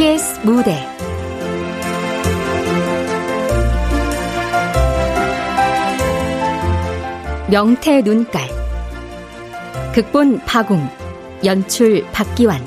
KBS 0.00 0.40
무대. 0.46 0.74
명태 7.50 8.00
눈깔. 8.00 8.48
극본 9.94 10.40
파궁 10.46 10.88
연출 11.44 12.02
박기환. 12.12 12.64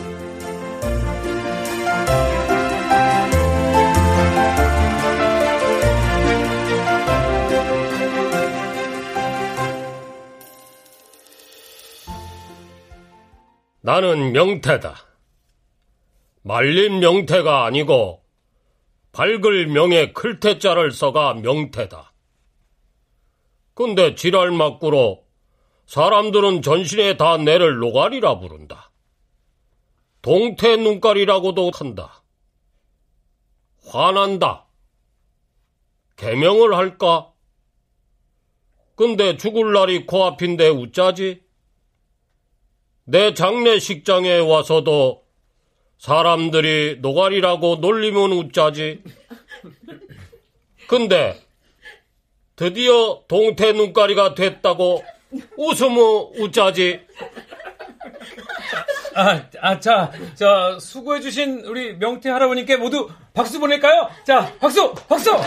나는 13.81 14.31
명태다. 14.33 15.12
말린 16.43 16.99
명태가 16.99 17.65
아니고 17.65 18.21
밝을 19.13 19.67
명에 19.67 20.11
클태자를 20.11 20.91
써가 20.91 21.35
명태다. 21.35 22.13
근데 23.73 24.15
지랄 24.15 24.51
맞구로 24.51 25.25
사람들은 25.85 26.61
전신에 26.61 27.17
다 27.17 27.37
내를 27.37 27.77
노가리라 27.77 28.39
부른다. 28.39 28.91
동태 30.21 30.77
눈깔이라고도 30.77 31.71
한다. 31.73 32.23
화난다. 33.85 34.67
개명을 36.17 36.75
할까? 36.75 37.31
근데 38.95 39.37
죽을 39.37 39.73
날이 39.73 40.05
코앞인데 40.05 40.69
웃자지? 40.69 41.41
내 43.05 43.33
장례식장에 43.33 44.39
와서도 44.39 45.22
사람들이 46.03 46.97
노가리라고 46.99 47.77
놀리면 47.77 48.33
웃자지. 48.33 49.01
근데 50.85 51.41
드디어 52.57 53.21
동태 53.29 53.71
눈가리가 53.71 54.35
됐다고 54.35 55.01
웃으면 55.55 55.97
웃자지. 56.39 56.99
아, 59.15 59.43
아, 59.61 59.79
자, 59.79 60.11
자, 60.33 60.77
수고해주신 60.77 61.61
우리 61.67 61.95
명태 61.95 62.29
할아버님께 62.29 62.75
모두 62.75 63.09
박수 63.33 63.57
보낼까요? 63.61 64.09
자, 64.25 64.53
박수! 64.59 64.93
박수! 65.07 65.31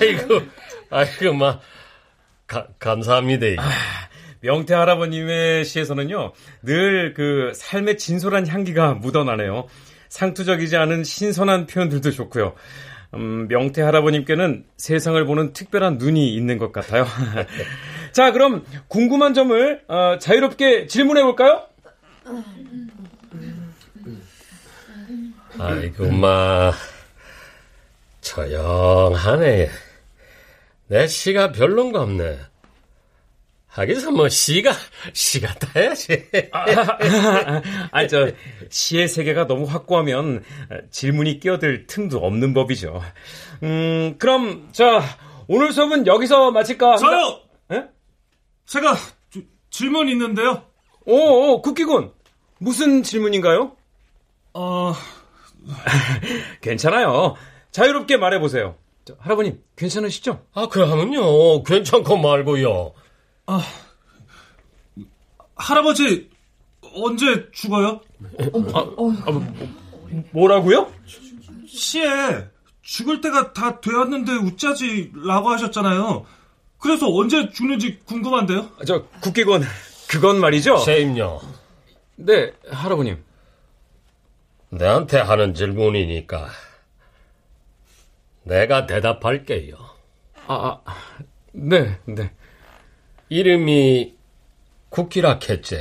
아이고, 0.00 0.42
아이고, 0.90 1.34
마, 1.34 1.58
가, 2.46 2.68
감사합니다. 2.78 3.60
아, 3.60 3.68
명태 4.40 4.74
할아버님의 4.74 5.64
시에서는요, 5.64 6.32
늘 6.62 7.14
그 7.14 7.52
삶의 7.54 7.98
진솔한 7.98 8.46
향기가 8.46 8.94
묻어나네요. 8.94 9.66
상투적이지 10.08 10.76
않은 10.76 11.04
신선한 11.04 11.66
표현들도 11.66 12.10
좋고요. 12.10 12.54
음, 13.14 13.48
명태 13.48 13.82
할아버님께는 13.82 14.64
세상을 14.76 15.24
보는 15.24 15.52
특별한 15.52 15.98
눈이 15.98 16.34
있는 16.34 16.58
것 16.58 16.72
같아요. 16.72 17.06
자, 18.12 18.32
그럼 18.32 18.64
궁금한 18.88 19.34
점을 19.34 19.82
어, 19.88 20.18
자유롭게 20.18 20.86
질문해 20.86 21.22
볼까요? 21.22 21.62
아이고, 25.58 26.10
마. 26.10 26.72
조용하네. 28.20 29.70
내 30.88 31.06
시가 31.06 31.52
별론가 31.52 32.02
없네. 32.02 32.38
하기서 33.76 34.10
뭐 34.10 34.28
시가 34.28 34.72
시가 35.12 35.52
따야지. 35.54 36.28
아, 36.52 37.62
아, 37.92 38.06
저 38.06 38.30
시의 38.70 39.06
세계가 39.06 39.46
너무 39.46 39.64
확고하면 39.64 40.42
질문이 40.90 41.40
끼어들 41.40 41.86
틈도 41.86 42.18
없는 42.18 42.54
법이죠. 42.54 43.02
음, 43.62 44.16
그럼 44.18 44.68
자 44.72 45.02
오늘 45.46 45.72
수업은 45.72 46.06
여기서 46.06 46.50
마칠까? 46.52 46.96
저요. 46.96 47.40
예? 47.72 47.84
제가 48.64 48.96
주, 49.30 49.44
질문 49.70 50.08
있는데요. 50.08 50.62
오, 51.04 51.14
오 51.16 51.62
쿠키군 51.62 52.12
무슨 52.58 53.02
질문인가요? 53.02 53.76
어, 54.54 54.94
괜찮아요. 56.62 57.34
자유롭게 57.72 58.16
말해보세요. 58.16 58.76
할아버님, 59.18 59.62
괜찮으시죠? 59.76 60.40
아, 60.54 60.66
그러면요. 60.66 61.62
괜찮고 61.62 62.16
말고요. 62.16 62.92
아, 63.46 63.62
할아버지 65.54 66.30
언제 66.94 67.48
죽어요? 67.52 68.00
아, 68.74 68.78
아, 68.78 69.30
뭐, 69.30 69.54
뭐라고요? 70.32 70.92
시에 71.66 72.48
죽을 72.82 73.20
때가 73.20 73.52
다 73.52 73.80
되었는데 73.80 74.32
웃자지라고 74.32 75.50
하셨잖아요. 75.50 76.26
그래서 76.78 77.12
언제 77.12 77.50
죽는지 77.50 77.98
궁금한데요? 78.04 78.70
아, 78.80 78.84
저 78.84 79.04
국기권 79.20 79.62
그건 80.08 80.40
말이죠. 80.40 80.78
세임요. 80.78 81.40
네, 82.16 82.52
할아버님. 82.70 83.22
내한테 84.70 85.18
하는 85.18 85.54
질문이니까 85.54 86.48
내가 88.44 88.86
대답할게요. 88.86 89.76
아, 90.46 90.80
아 90.84 90.94
네, 91.52 91.98
네. 92.04 92.32
이름이 93.28 94.14
국기라 94.88 95.40
했지? 95.48 95.76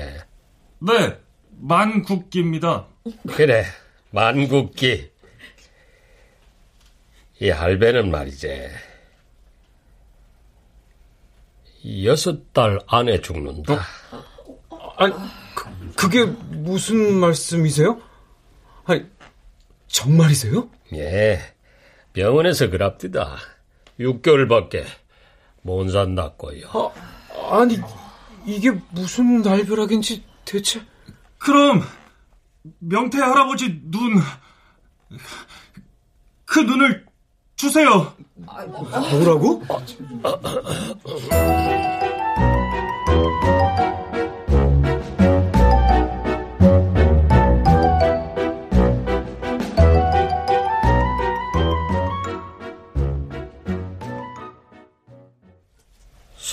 네, 0.79 1.19
만국기입니다. 1.51 2.88
그래, 3.35 3.66
만국기. 4.11 5.11
이 7.41 7.50
할배는 7.50 8.09
말이지. 8.09 8.69
여섯 12.03 12.51
달 12.53 12.79
안에 12.88 13.22
죽는다. 13.22 13.81
어? 14.69 14.94
아니, 14.97 15.13
그, 15.53 15.91
그게 15.95 16.25
무슨 16.25 17.13
말씀이세요? 17.13 18.01
아니, 18.85 19.06
정말이세요? 19.88 20.69
예, 20.94 21.39
병원에서 22.13 22.69
그랍디다. 22.69 23.38
6개월밖에 24.00 24.83
못 25.62 25.89
산다고요. 25.89 26.69
아, 26.73 26.91
아니, 27.50 27.79
이게 28.46 28.72
무슨 28.91 29.41
날벼락인지 29.41 30.23
대체? 30.46 30.81
그럼, 31.38 31.84
명태 32.79 33.19
할아버지 33.19 33.81
눈, 33.85 34.22
그 36.45 36.59
눈을 36.59 37.06
주세요. 37.56 38.13
뭐라고? 38.35 39.63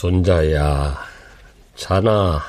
손자야, 0.03 0.99
자나. 1.77 2.41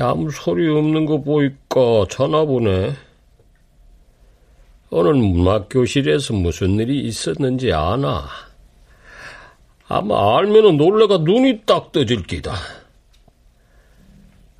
아무 0.00 0.30
소리 0.30 0.66
없는 0.66 1.04
거 1.04 1.20
보니까 1.20 2.06
자나 2.10 2.46
보네. 2.46 2.94
오늘 4.88 5.12
문학교실에서 5.12 6.32
무슨 6.32 6.78
일이 6.78 7.02
있었는지 7.02 7.70
아나? 7.70 8.24
아마 9.88 10.38
알면은 10.38 10.78
놀래가 10.78 11.18
눈이 11.18 11.66
딱 11.66 11.92
떠질 11.92 12.22
기다. 12.22 12.54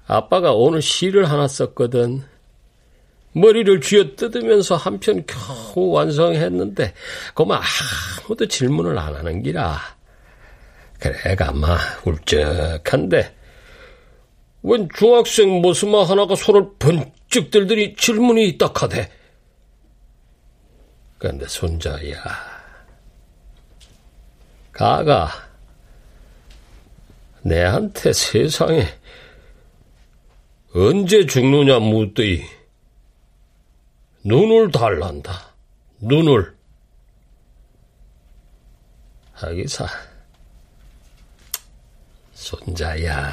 아빠가 0.06 0.52
오늘 0.52 0.82
시를 0.82 1.24
하나 1.24 1.48
썼거든. 1.48 2.22
머리를 3.32 3.80
쥐어 3.80 4.14
뜯으면서 4.14 4.76
한 4.76 5.00
편 5.00 5.24
겨우 5.26 5.88
완성했는데, 5.92 6.92
그만 7.32 7.62
아무도 8.20 8.46
질문을 8.46 8.98
안 8.98 9.14
하는 9.14 9.42
기라. 9.42 9.93
그래, 11.04 11.34
가마 11.34 11.76
울적한데 12.06 13.36
웬 14.62 14.88
중학생 14.96 15.60
모습만 15.60 16.06
하나가 16.06 16.34
손을 16.34 16.70
번쩍 16.78 17.50
들더니 17.50 17.94
질문이 17.94 18.48
있다 18.48 18.72
카대. 18.72 19.10
근데 21.18 21.46
손자야, 21.46 22.22
가가 24.72 25.28
내한테 27.42 28.14
세상에 28.14 28.86
언제 30.74 31.26
죽느냐 31.26 31.80
묻더니 31.80 32.42
눈을 34.24 34.70
달란다. 34.70 35.54
눈을. 36.00 36.56
하기사. 39.32 40.13
손자야, 42.44 43.32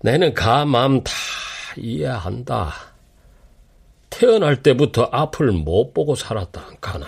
내는 0.00 0.34
가 0.34 0.64
마음 0.64 1.04
다 1.04 1.12
이해한다. 1.76 2.72
태어날 4.10 4.60
때부터 4.60 5.08
앞을 5.12 5.52
못 5.52 5.94
보고 5.94 6.16
살았다 6.16 6.62
가나. 6.80 7.06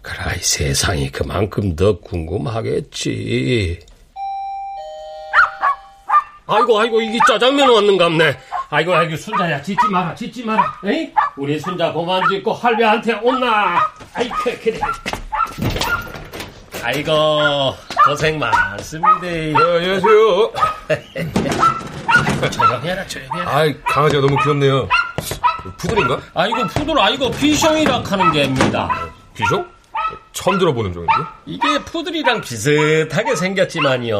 그라 0.00 0.34
이 0.34 0.38
세상이 0.38 1.10
그만큼 1.10 1.74
더 1.74 1.98
궁금하겠지. 1.98 3.80
아이고 6.46 6.78
아이고 6.78 7.00
이게 7.00 7.18
짜장면 7.26 7.68
왔는갑네. 7.68 8.38
아이고 8.70 8.94
아이고 8.94 9.16
순자야 9.16 9.60
짖지 9.60 9.88
마라 9.90 10.14
짖지 10.14 10.44
마라. 10.44 10.80
에이? 10.84 11.12
우리 11.36 11.58
순자 11.58 11.92
고만 11.92 12.22
짖고 12.30 12.52
할배한테 12.52 13.14
온나. 13.14 13.80
아이 14.14 14.28
그래 14.28 14.56
그래. 14.58 14.78
아이고 16.84 17.74
고생 18.06 18.38
많습니다. 18.38 19.20
네, 19.20 19.52
안녕하세요. 19.56 20.52
조용해라 22.50 23.06
조용해라. 23.06 23.56
아이, 23.56 23.74
강아지가 23.82 24.20
너무 24.22 24.36
귀엽네요. 24.44 24.88
푸들인가? 25.78 26.20
아이고 26.34 26.66
푸들 26.68 26.98
아이고 26.98 27.30
비숑이라 27.32 28.04
하는 28.06 28.32
게입니다. 28.32 28.88
비숑? 29.34 29.66
처음 30.32 30.56
들어보는 30.58 30.92
종인데? 30.92 31.12
이게 31.46 31.78
푸들이랑 31.84 32.40
비슷하게 32.42 33.34
생겼지만요. 33.34 34.16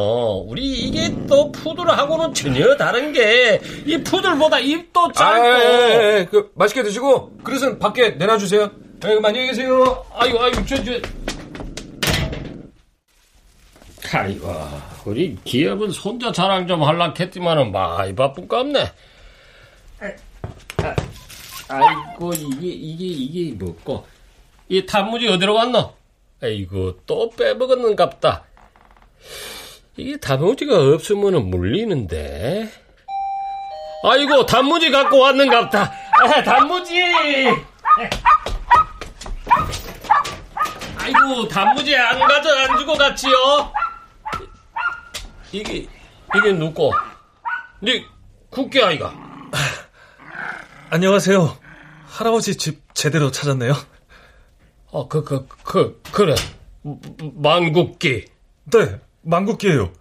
우리 0.49 0.65
이게 0.65 1.15
또 1.29 1.53
푸들하고는 1.53 2.35
전혀 2.35 2.77
다른 2.77 3.13
게 3.13 3.61
이 3.87 4.03
푸들보다 4.03 4.59
입도 4.59 5.13
짧고. 5.13 5.25
아, 5.25 5.39
예, 5.61 5.61
예, 5.63 6.19
예. 6.19 6.29
그, 6.29 6.51
맛있게 6.57 6.83
드시고, 6.83 7.39
그릇은 7.45 7.79
밖에 7.79 8.11
내놔주세요. 8.11 8.63
예, 8.63 8.69
그럼 9.09 9.25
안녕히 9.25 9.47
계세요. 9.49 10.05
아이고 10.19 10.43
아이고 10.43 10.67
저 10.67 10.83
저. 10.83 10.93
아이고 14.15 14.55
우리 15.05 15.37
기업은 15.45 15.91
손자 15.91 16.33
자랑 16.33 16.67
좀 16.67 16.83
할락 16.83 17.19
했지만은 17.19 17.73
많이 17.73 18.15
바쁜갑네. 18.15 18.93
아, 20.79 20.95
아이고 21.69 22.33
이게 22.35 22.67
이게 22.69 23.05
이게 23.07 23.55
뭐고 23.57 24.07
이 24.69 24.85
단무지 24.87 25.27
어디로 25.29 25.55
갔노? 25.55 25.95
아이고 26.43 26.99
또 27.07 27.31
빼먹었는 27.31 27.97
갑다. 27.97 28.45
이게 29.97 30.17
단무지가 30.19 30.77
없으면은 30.95 31.47
물리는데. 31.51 32.71
아이고 34.05 34.45
단무지 34.47 34.91
갖고 34.91 35.19
왔는 35.19 35.49
갑다. 35.49 35.93
아, 36.23 36.43
단무지. 36.43 37.01
아이고 40.99 41.49
단무지 41.49 41.97
안 41.97 42.19
가져 42.21 42.55
안 42.55 42.79
주고 42.79 42.95
갔지요. 42.95 43.73
이게 45.53 45.87
이게 46.37 46.53
누구? 46.53 46.91
네 47.81 48.05
국기 48.51 48.83
아이가? 48.83 49.15
안녕하세요. 50.91 51.57
할아버지 52.07 52.57
집 52.57 52.83
제대로 52.95 53.31
찾았네요. 53.31 53.75
어, 54.91 55.09
그, 55.09 55.23
그, 55.25 55.47
그, 55.63 56.01
그래. 56.13 56.35
만국기. 57.35 58.25
네, 58.73 59.01
망국기예요. 59.23 59.93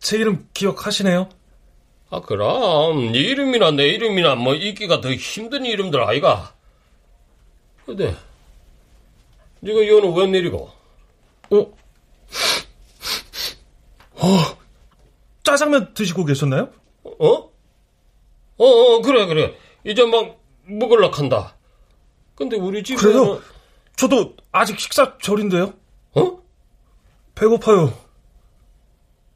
제 0.00 0.16
이름 0.16 0.48
기억하시네요? 0.52 1.28
아, 2.10 2.20
그럼, 2.20 3.12
네 3.12 3.18
이름이나 3.20 3.70
내 3.70 3.88
이름이나 3.88 4.34
뭐, 4.34 4.54
읽기가 4.54 5.00
더 5.00 5.12
힘든 5.12 5.64
이름들 5.64 6.02
아이가? 6.02 6.52
근데, 7.86 8.16
네가 9.60 9.80
이거는 9.80 10.14
웬 10.14 10.34
일이고? 10.34 10.70
어? 11.50 11.56
어, 14.16 14.56
짜장면 15.42 15.94
드시고 15.94 16.24
계셨나요? 16.24 16.70
어? 17.04 17.52
어, 18.58 18.64
어, 18.64 19.02
그래, 19.02 19.26
그래. 19.26 19.54
이제 19.84 20.04
막, 20.04 20.38
먹을락 20.64 21.18
한다. 21.18 21.56
근데 22.34 22.56
우리 22.56 22.82
집에는. 22.82 23.02
그래요? 23.02 23.40
저도 23.96 24.34
아직 24.52 24.78
식사 24.78 25.18
절인데요. 25.18 25.74
어? 26.14 26.38
배고파요. 27.34 27.92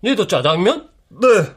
너도 0.02 0.26
짜장면? 0.26 0.88
네. 1.08 1.56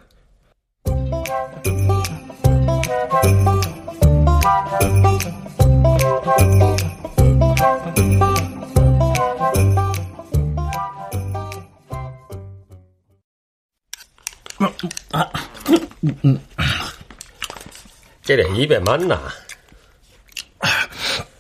그래, 18.25 18.43
입에 18.55 18.79
맞나? 18.79 19.27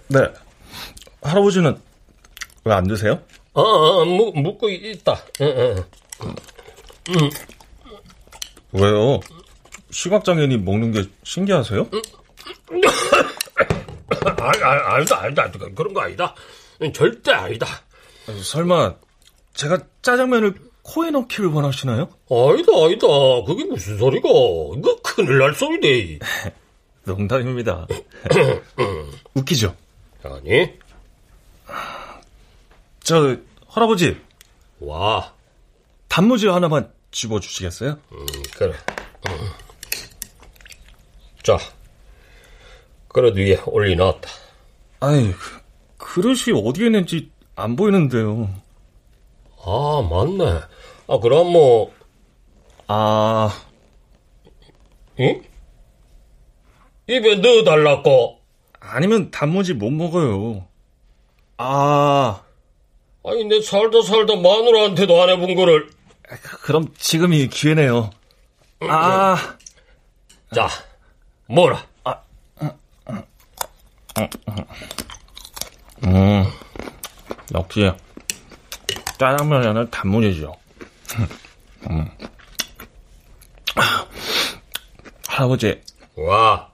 네. 0.07 0.19
할아버지는 1.21 1.79
왜 2.65 2.73
안 2.73 2.87
드세요? 2.87 3.21
어, 3.53 3.61
어, 3.61 4.05
묵, 4.05 4.37
묵고 4.39 4.69
있다. 4.69 5.17
응, 5.41 5.83
응. 7.09 7.29
왜요? 8.71 9.19
시각장애인이 9.91 10.57
먹는 10.57 10.91
게 10.91 11.03
신기하세요? 11.23 11.89
아, 14.25 14.51
아, 14.63 14.95
아니다, 14.95 15.19
아니다. 15.21 15.49
그런 15.75 15.93
거 15.93 16.01
아니다. 16.01 16.35
절대 16.93 17.31
아니다. 17.31 17.65
설마 18.43 18.95
제가 19.53 19.79
짜장면을 20.01 20.53
코에 20.89 21.11
넣기를 21.11 21.49
원하시나요? 21.51 22.09
아니다, 22.31 22.71
아니다. 22.83 23.07
그게 23.45 23.63
무슨 23.65 23.97
소리가. 23.99 24.27
이거 24.27 24.99
큰일 25.03 25.37
날 25.37 25.53
소리대. 25.53 26.17
농담입니다. 27.05 27.87
웃기죠? 29.35 29.75
아니, 30.23 30.73
저 33.03 33.37
할아버지 33.67 34.17
와. 34.79 35.31
단무지 36.07 36.47
하나만 36.47 36.91
집어주시겠어요? 37.11 37.99
음, 38.11 38.25
그래. 38.57 38.73
음. 39.27 39.33
자, 41.43 41.59
그릇 43.09 43.37
위에 43.37 43.59
올려놨다. 43.67 44.27
아이 45.01 45.31
그, 45.31 45.59
그릇이 45.97 46.59
어디에 46.65 46.87
있는지 46.87 47.31
안 47.55 47.75
보이는데요. 47.75 48.49
아, 49.63 50.07
맞네. 50.09 50.61
아, 51.09 51.17
그럼 51.17 51.51
뭐, 51.51 51.91
아 52.87 53.49
응? 55.19 55.41
입에 57.07 57.35
넣어달라고. 57.37 58.39
아니면 58.79 59.31
단무지 59.31 59.73
못 59.73 59.89
먹어요. 59.89 60.67
아 61.57 62.43
아니, 63.25 63.43
내 63.45 63.59
살다 63.59 64.03
살다 64.03 64.35
마누라한테도 64.35 65.19
안 65.19 65.29
해본 65.29 65.55
거를. 65.55 65.89
그럼 66.61 66.93
지금이 66.95 67.47
기회네요. 67.47 68.11
아 68.81 69.57
자, 70.53 70.69
뭐라? 71.47 71.87
음, 76.03 76.45
역시 77.55 77.91
짜장면에는 79.17 79.89
단무지죠. 79.89 80.58
음. 81.89 82.09
할아버지 85.27 85.81
와. 86.15 86.69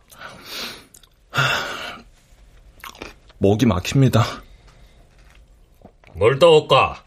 목이 3.38 3.66
막힙니다. 3.66 4.24
뭘 6.14 6.40
떠올까? 6.40 7.04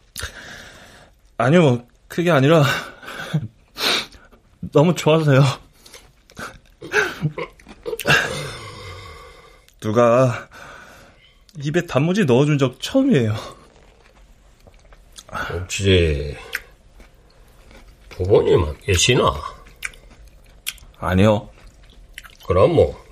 아니요, 1.37 1.87
그게 2.07 2.31
아니라 2.31 2.65
너무 4.73 4.95
좋아서요. 4.95 5.43
누가 9.81 10.49
입에 11.57 11.87
단무지 11.87 12.25
넣어준 12.25 12.59
적 12.59 12.81
처음이에요. 12.81 13.35
혹시, 15.53 16.37
부모님 18.19 18.65
안 18.65 18.77
계시나? 18.81 19.33
아니요. 20.99 21.49
그럼 22.47 22.75
뭐, 22.75 23.07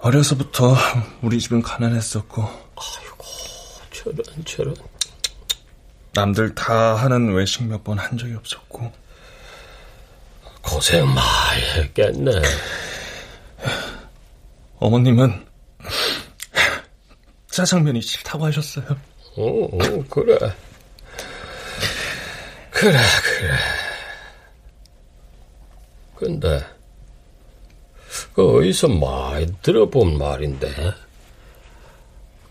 어려서부터 0.00 0.74
우리 1.22 1.40
집은 1.40 1.62
가난했었고 1.62 2.44
저런, 3.92 4.16
저런. 4.44 4.74
남들 6.12 6.54
다 6.54 6.94
하는 6.96 7.32
외식 7.32 7.64
몇 7.64 7.82
번 7.84 7.98
한 7.98 8.18
적이 8.18 8.34
없었고 8.34 8.92
고생 10.60 11.06
많이 11.06 11.62
했겠네. 11.76 12.32
어머님은 14.78 15.46
짜장면이 17.50 18.02
싫다고 18.02 18.44
하셨어요. 18.46 18.84
어, 19.36 19.64
어, 19.64 20.04
그래. 20.10 20.36
그래, 22.80 22.92
그래. 22.92 23.52
근데 26.16 26.64
그 28.34 28.56
어디서 28.58 28.88
많이 28.88 29.54
들어본 29.60 30.16
말인데? 30.16 30.72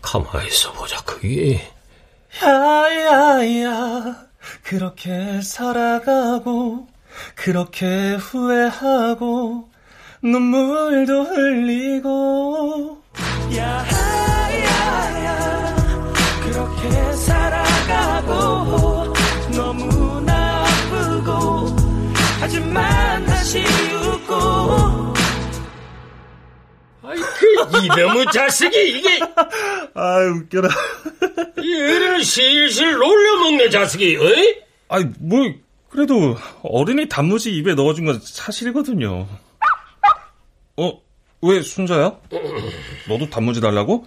가만히 0.00 0.46
있어 0.46 0.72
보자 0.72 1.02
그게. 1.02 1.60
야야야 2.44 4.28
그렇게 4.62 5.42
살아가고 5.42 6.86
그렇게 7.34 8.14
후회하고 8.14 9.68
눈물도 10.22 11.24
흘리고. 11.24 13.02
야야야 13.52 14.29
하지만 22.40 23.26
다시 23.26 23.58
웃고 23.60 25.12
아이 27.02 27.18
그 27.18 27.84
이놈의 27.84 28.26
자식이 28.32 28.98
이게 28.98 29.20
아 29.94 30.18
웃겨라 30.20 30.68
이 31.62 31.74
애를 31.74 32.24
실실 32.24 32.92
놀려먹네 32.92 33.68
자식이 33.68 34.16
어이? 34.16 34.56
아이 34.88 35.04
뭐 35.18 35.52
그래도 35.90 36.36
어른이 36.62 37.08
단무지 37.10 37.54
입에 37.56 37.74
넣어준 37.74 38.06
건 38.06 38.20
사실이거든요 38.22 39.28
어? 40.78 40.92
왜 41.42 41.62
순자야? 41.62 42.18
너도 43.08 43.28
단무지 43.30 43.60
달라고? 43.60 44.06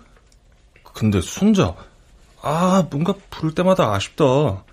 근데 0.84 1.22
순자 1.22 1.76
아 2.42 2.88
뭔가 2.90 3.14
부를 3.30 3.54
때마다 3.54 3.94
아쉽다 3.94 4.64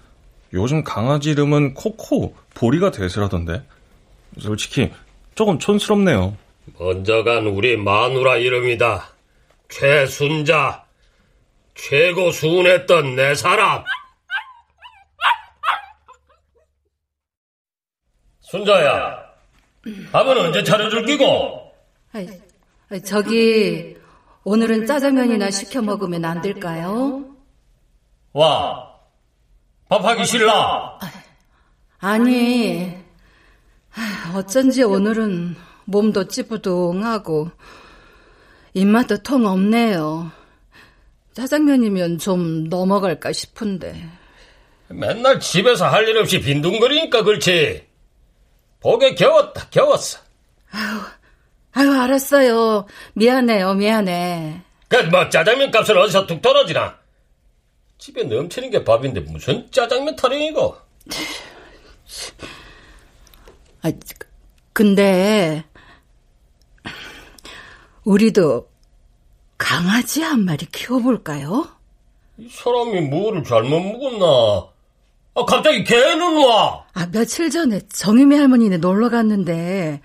요즘 0.52 0.82
강아지 0.82 1.30
이름은 1.30 1.74
코코 1.74 2.34
보리가 2.54 2.90
대세라던데. 2.90 3.62
솔직히 4.38 4.90
조금 5.34 5.58
촌스럽네요. 5.58 6.36
먼저 6.78 7.22
간 7.24 7.46
우리 7.46 7.76
마누라 7.76 8.36
이름이다. 8.38 9.08
최순자. 9.68 10.84
최고 11.74 12.30
순했던 12.30 13.16
내 13.16 13.34
사람. 13.34 13.84
순자야 18.40 19.16
밥은 20.10 20.36
언제 20.36 20.64
차려줄 20.64 21.06
끼고? 21.06 21.72
아이, 22.12 23.00
저기 23.04 23.96
오늘은 24.42 24.86
짜장면이나 24.86 25.52
시켜 25.52 25.80
먹으면 25.80 26.24
안 26.24 26.42
될까요? 26.42 27.24
와 28.32 28.89
밥하기 29.90 30.24
싫라 30.24 30.98
아니, 31.98 32.96
아, 33.94 34.32
어쩐지 34.36 34.82
오늘은 34.84 35.56
몸도 35.84 36.28
찌뿌둥하고 36.28 37.50
입맛도 38.72 39.18
통 39.18 39.44
없네요. 39.46 40.30
짜장면이면 41.34 42.18
좀 42.18 42.68
넘어갈까 42.68 43.32
싶은데. 43.32 44.08
맨날 44.88 45.40
집에서 45.40 45.88
할 45.88 46.08
일 46.08 46.16
없이 46.18 46.40
빈둥거리니까 46.40 47.22
그렇지 47.24 47.84
복에 48.80 49.14
겨웠다 49.16 49.66
겨웠어 49.70 50.18
아유, 51.72 51.92
알았어요. 52.00 52.86
미안해요, 53.14 53.74
미안해. 53.74 54.62
그 54.88 54.96
뭐 55.10 55.28
짜장면 55.28 55.70
값은 55.72 55.96
어디서 55.98 56.26
툭 56.26 56.40
떨어지나 56.40 56.96
집에 58.00 58.24
넘치는 58.24 58.70
게 58.70 58.82
밥인데 58.82 59.20
무슨 59.20 59.70
짜장면 59.70 60.16
타령이고 60.16 60.74
아, 63.82 63.92
근데 64.72 65.64
우리도 68.04 68.68
강아지 69.58 70.22
한 70.22 70.44
마리 70.46 70.64
키워볼까요? 70.66 71.68
이 72.38 72.48
사람이 72.48 73.02
뭐를 73.02 73.44
잘못 73.44 73.78
먹었나 73.80 74.70
아 75.34 75.44
갑자기 75.44 75.84
개는 75.84 76.44
와 76.44 76.86
아, 76.94 77.06
며칠 77.12 77.50
전에 77.50 77.80
정유미 77.92 78.34
할머니네 78.36 78.78
놀러 78.78 79.08
갔는데, 79.10 80.00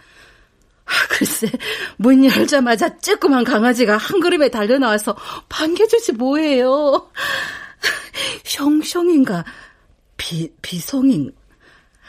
아, 0.85 0.91
글쎄, 1.09 1.49
문 1.97 2.23
열자마자 2.23 2.97
쬐끄만 2.97 3.43
강아지가 3.43 3.97
한 3.97 4.19
그림에 4.19 4.49
달려나와서 4.49 5.15
반겨주지 5.49 6.11
뭐예요. 6.13 7.09
숑숑인가, 8.43 9.43
비, 10.17 10.49
비송인, 10.61 11.33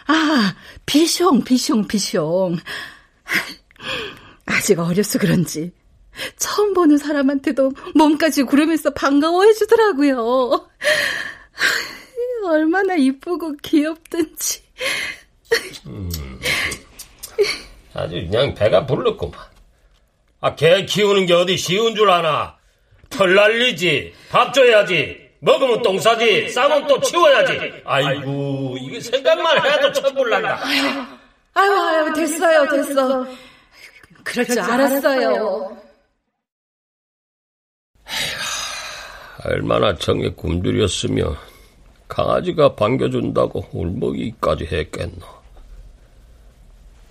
아, 0.06 0.54
비숑, 0.86 1.44
비숑, 1.44 1.88
비숑. 1.88 2.58
아직 4.46 4.78
어려서 4.78 5.18
그런지, 5.18 5.72
처음 6.38 6.72
보는 6.72 6.98
사람한테도 6.98 7.72
몸까지 7.94 8.44
구르면서 8.44 8.90
반가워해 8.94 9.52
주더라고요. 9.54 10.68
얼마나 12.46 12.94
이쁘고 12.94 13.56
귀엽든지. 13.56 14.62
아주 17.94 18.14
그냥 18.14 18.54
배가 18.54 18.86
불렀구만. 18.86 19.40
아 20.40 20.54
개 20.54 20.84
키우는 20.84 21.26
게 21.26 21.32
어디 21.32 21.56
쉬운 21.56 21.96
줄 21.96 22.10
아나? 22.10 22.56
털 23.10 23.34
날리지. 23.34 24.14
밥 24.30 24.52
줘야지 24.54 25.25
먹으면 25.40 25.82
똥 25.82 25.98
싸지 25.98 26.48
싸면 26.50 26.86
또 26.86 27.00
치워야지 27.00 27.82
아이고 27.84 28.76
이게 28.80 29.00
생각만 29.00 29.64
해도 29.64 29.92
천불 29.92 30.30
난다 30.30 30.60
아유, 31.54 31.72
아유, 31.72 32.12
됐어요, 32.12 32.68
됐어. 32.68 33.26
그럴 34.22 34.44
줄 34.44 34.60
알았어요. 34.60 35.76
얼마나 39.44 39.94
정에 39.96 40.28
굶주렸으면 40.32 41.34
강아지가 42.08 42.74
반겨준다고 42.74 43.66
울먹이까지 43.72 44.66
했겠노. 44.66 45.24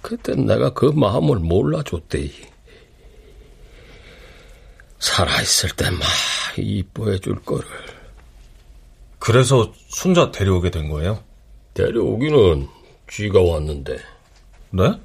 그땐 0.03 0.45
내가 0.45 0.69
그 0.71 0.85
마음을 0.85 1.37
몰라줬대. 1.39 2.29
살아있을 4.99 5.71
때만 5.71 6.01
이뻐해 6.57 7.17
줄 7.17 7.41
거를. 7.43 7.65
그래서 9.25 9.73
순자 9.87 10.31
데려오게 10.31 10.69
된 10.69 10.87
거예요? 10.87 11.23
데려오기는 11.73 12.69
쥐가 13.09 13.41
왔는데 13.41 13.97
네? 14.69 14.99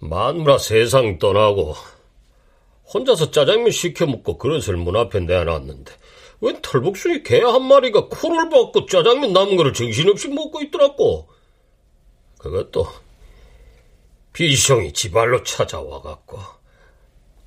마누라 0.00 0.58
세상 0.58 1.20
떠나고 1.20 1.76
혼자서 2.92 3.30
짜장면 3.30 3.70
시켜 3.70 4.04
먹고 4.04 4.36
그릇을 4.36 4.76
문 4.76 4.96
앞에 4.96 5.20
내놨는데 5.20 5.92
웬 6.40 6.60
털복숭이 6.60 7.22
개 7.22 7.40
한 7.40 7.62
마리가 7.62 8.08
코를 8.08 8.50
박고 8.50 8.86
짜장면 8.86 9.32
남은 9.32 9.56
거를 9.56 9.72
정신없이 9.72 10.26
먹고 10.26 10.60
있더라고. 10.62 11.28
그것도 12.38 12.88
비숑이 14.32 14.92
지발로 14.92 15.44
찾아와갖고 15.44 16.38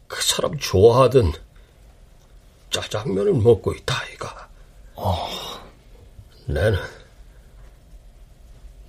그 0.07 0.21
사람 0.21 0.57
좋아하던 0.57 1.33
짜장면을 2.69 3.33
먹고 3.33 3.73
있다 3.73 4.01
아이가. 4.01 4.50
나는 6.45 6.79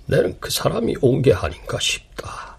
나는 0.05 0.37
그 0.39 0.49
사람이 0.51 0.95
온 1.01 1.21
게 1.21 1.33
아닌가 1.33 1.79
싶다. 1.79 2.57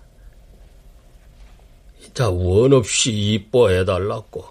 이자 2.00 2.30
원 2.30 2.72
없이 2.72 3.12
이뻐해달라고. 3.12 4.44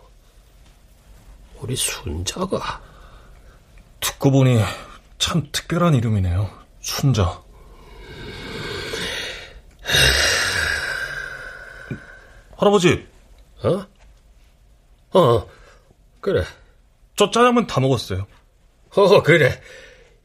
우리 1.60 1.76
순자가 1.76 2.82
듣고 4.00 4.32
보니 4.32 4.60
참 5.18 5.48
특별한 5.52 5.96
이름이네요. 5.96 6.50
순자. 6.82 7.42
할아버지, 12.58 13.08
어? 13.64 13.86
어 15.20 15.48
그래 16.22 16.44
저 17.16 17.30
짜장면 17.30 17.68
다 17.68 17.80
먹었어요. 17.80 18.26
어 18.96 19.24
그래. 19.24 19.60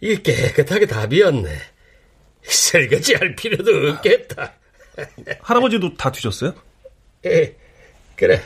이 0.00 0.16
깨끗하게 0.22 0.86
다 0.86 1.06
비었네. 1.06 1.48
설거지 2.44 3.14
할 3.14 3.34
필요도 3.34 3.92
없겠다. 3.92 4.52
할아버지도 5.40 5.94
다 5.96 6.10
드셨어요? 6.10 6.54
에, 7.26 7.54
그래. 8.16 8.42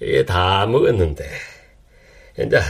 이게 0.00 0.24
다 0.24 0.66
먹었는데. 0.66 1.28
이제 2.38 2.60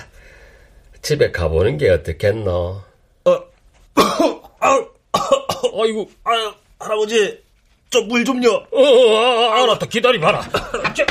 집에 1.03 1.31
가보는 1.31 1.77
게 1.79 1.91
어떻겠노? 1.91 2.83
아이고, 5.81 6.11
아유, 6.25 6.53
할아버지, 6.79 7.43
저 7.91 8.01
물 8.03 8.25
좀요. 8.25 8.51
어, 8.71 9.17
아, 9.17 9.63
알았다. 9.63 9.87
기다려봐라. 9.87 10.49
저, 10.95 11.05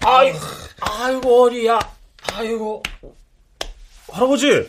아이고 0.00 0.38
아이고 0.80 1.42
어리야. 1.44 1.78
아이고 2.32 2.82
할아버지, 4.12 4.68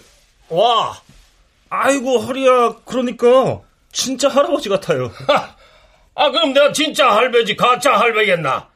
와 0.50 1.02
아이고, 1.70 2.20
허리야. 2.20 2.76
그러니까, 2.84 3.62
진짜 3.94 4.28
할아버지 4.28 4.68
같아요. 4.68 5.10
아, 6.16 6.30
그럼 6.32 6.52
내가 6.54 6.74
진짜 6.74 7.10
할배지, 7.16 7.56
가짜 7.56 7.98
할배겠나? 7.98 8.70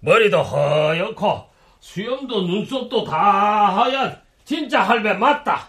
머리도 0.00 0.42
허옇고, 0.42 1.44
수염도 1.80 2.42
눈썹도 2.46 3.04
다 3.04 3.76
하얀, 3.76 4.20
진짜 4.46 4.80
할배 4.82 5.12
맞다. 5.12 5.68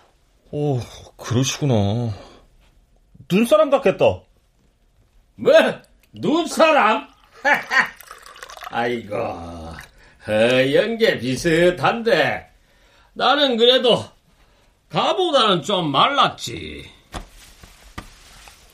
오, 0.52 0.80
그러시구나. 1.18 2.14
눈사람 3.30 3.70
같겠다. 3.70 4.06
뭐? 5.36 5.54
눈사람? 6.14 7.10
아이고, 8.72 9.18
허연 10.28 10.98
게 10.98 11.20
비슷한데, 11.20 12.48
나는 13.14 13.58
그래도, 13.58 14.02
가보다는 14.90 15.62
좀 15.62 15.92
말랐지. 15.92 16.90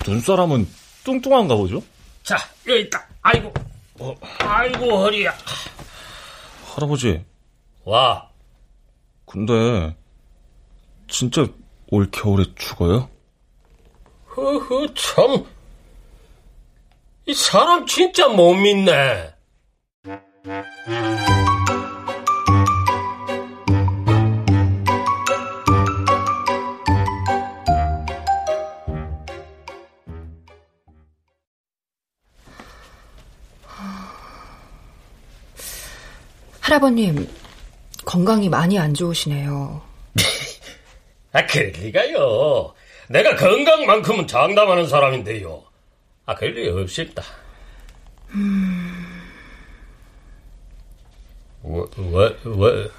눈사람은 0.07 0.67
뚱뚱한가 1.03 1.55
보죠? 1.55 1.83
자, 2.23 2.37
여기 2.67 2.81
있다. 2.83 3.05
아이고, 3.21 3.53
어, 3.99 4.15
아이고, 4.39 4.97
허리야. 4.97 5.33
할아버지, 6.73 7.23
와, 7.83 8.29
근데, 9.25 9.95
진짜 11.07 11.45
올 11.91 12.09
겨울에 12.11 12.45
죽어요? 12.55 13.09
허허, 14.35 14.93
참. 14.93 15.45
이 17.27 17.33
사람 17.33 17.85
진짜 17.87 18.27
못 18.27 18.53
믿네. 18.53 19.33
할아버님, 36.75 37.25
건강이 38.03 38.49
많이 38.49 38.77
안 38.77 38.93
좋으시네요. 38.93 39.81
아, 41.31 41.45
그럴 41.45 41.67
리가요. 41.67 42.73
내가 43.07 43.35
건강만큼은 43.37 44.27
장담하는 44.27 44.87
사람인데요. 44.87 45.63
아, 46.25 46.35
그럴 46.35 46.53
리 46.55 46.67
없습니다. 46.69 47.23
왜, 51.63 51.81
왜, 51.97 52.37
왜? 52.43 52.91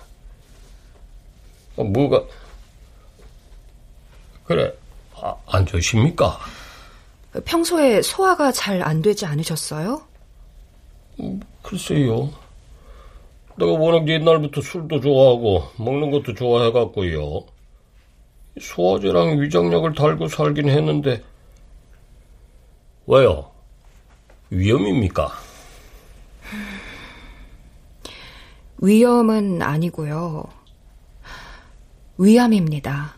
어, 1.77 1.85
뭐가? 1.85 2.25
그래, 4.45 4.73
아, 5.17 5.35
안 5.49 5.67
좋으십니까? 5.67 6.39
평소에 7.45 8.01
소화가 8.01 8.53
잘 8.53 8.83
안 8.83 9.03
되지 9.03 9.27
않으셨어요? 9.27 10.01
글쎄요. 11.63 12.33
내가 13.59 13.73
워낙 13.73 14.07
옛날부터 14.09 14.61
술도 14.61 15.01
좋아하고 15.01 15.65
먹는 15.79 16.11
것도 16.11 16.35
좋아해갖고요. 16.35 17.41
소화제랑 18.61 19.41
위장약을 19.41 19.95
달고 19.95 20.29
살긴 20.29 20.69
했는데 20.69 21.23
왜요? 23.07 23.51
위험입니까? 24.51 25.31
위염은 28.83 29.63
아니고요. 29.63 30.45
위암입니다. 32.19 33.17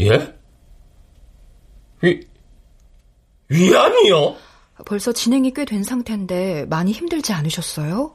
예? 0.00 0.34
위 2.02 2.20
위암이요? 3.48 4.36
벌써 4.86 5.12
진행이 5.12 5.52
꽤 5.52 5.64
된 5.66 5.82
상태인데 5.82 6.64
많이 6.66 6.92
힘들지 6.92 7.32
않으셨어요? 7.34 8.14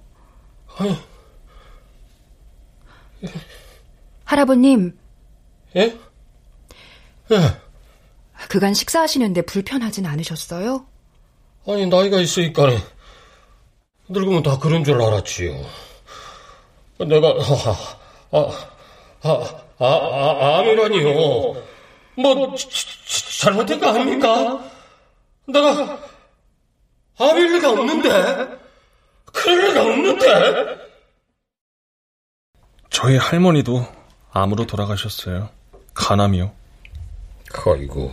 할아버님, 4.25 4.97
예? 5.75 5.97
예. 7.31 7.37
그간 8.49 8.73
식사하시는데 8.73 9.43
불편하진 9.43 10.05
않으셨어요? 10.05 10.85
아니 11.67 11.85
나이가 11.87 12.19
있으니까 12.19 12.67
늙으면 14.07 14.43
다 14.43 14.59
그런 14.59 14.83
줄 14.83 15.01
알았지요. 15.01 15.53
내가 16.99 17.27
아, 17.29 18.37
아, 18.37 18.67
아, 19.23 19.65
아, 19.79 19.85
아, 19.85 20.59
암이라니요. 20.59 21.63
뭐 22.17 22.55
지- 22.55 22.69
지- 22.69 23.41
잘못된 23.41 23.79
거 23.79 23.89
아닙니까? 23.89 24.71
내가 25.47 25.99
암일 27.19 27.53
리가 27.55 27.71
없는데 27.71 28.64
리가 29.49 29.81
없는데 29.81 30.85
저희 32.89 33.17
할머니도 33.17 33.85
암으로 34.31 34.65
돌아가셨어요. 34.67 35.49
간암이요. 35.93 36.51
아이고 37.67 38.11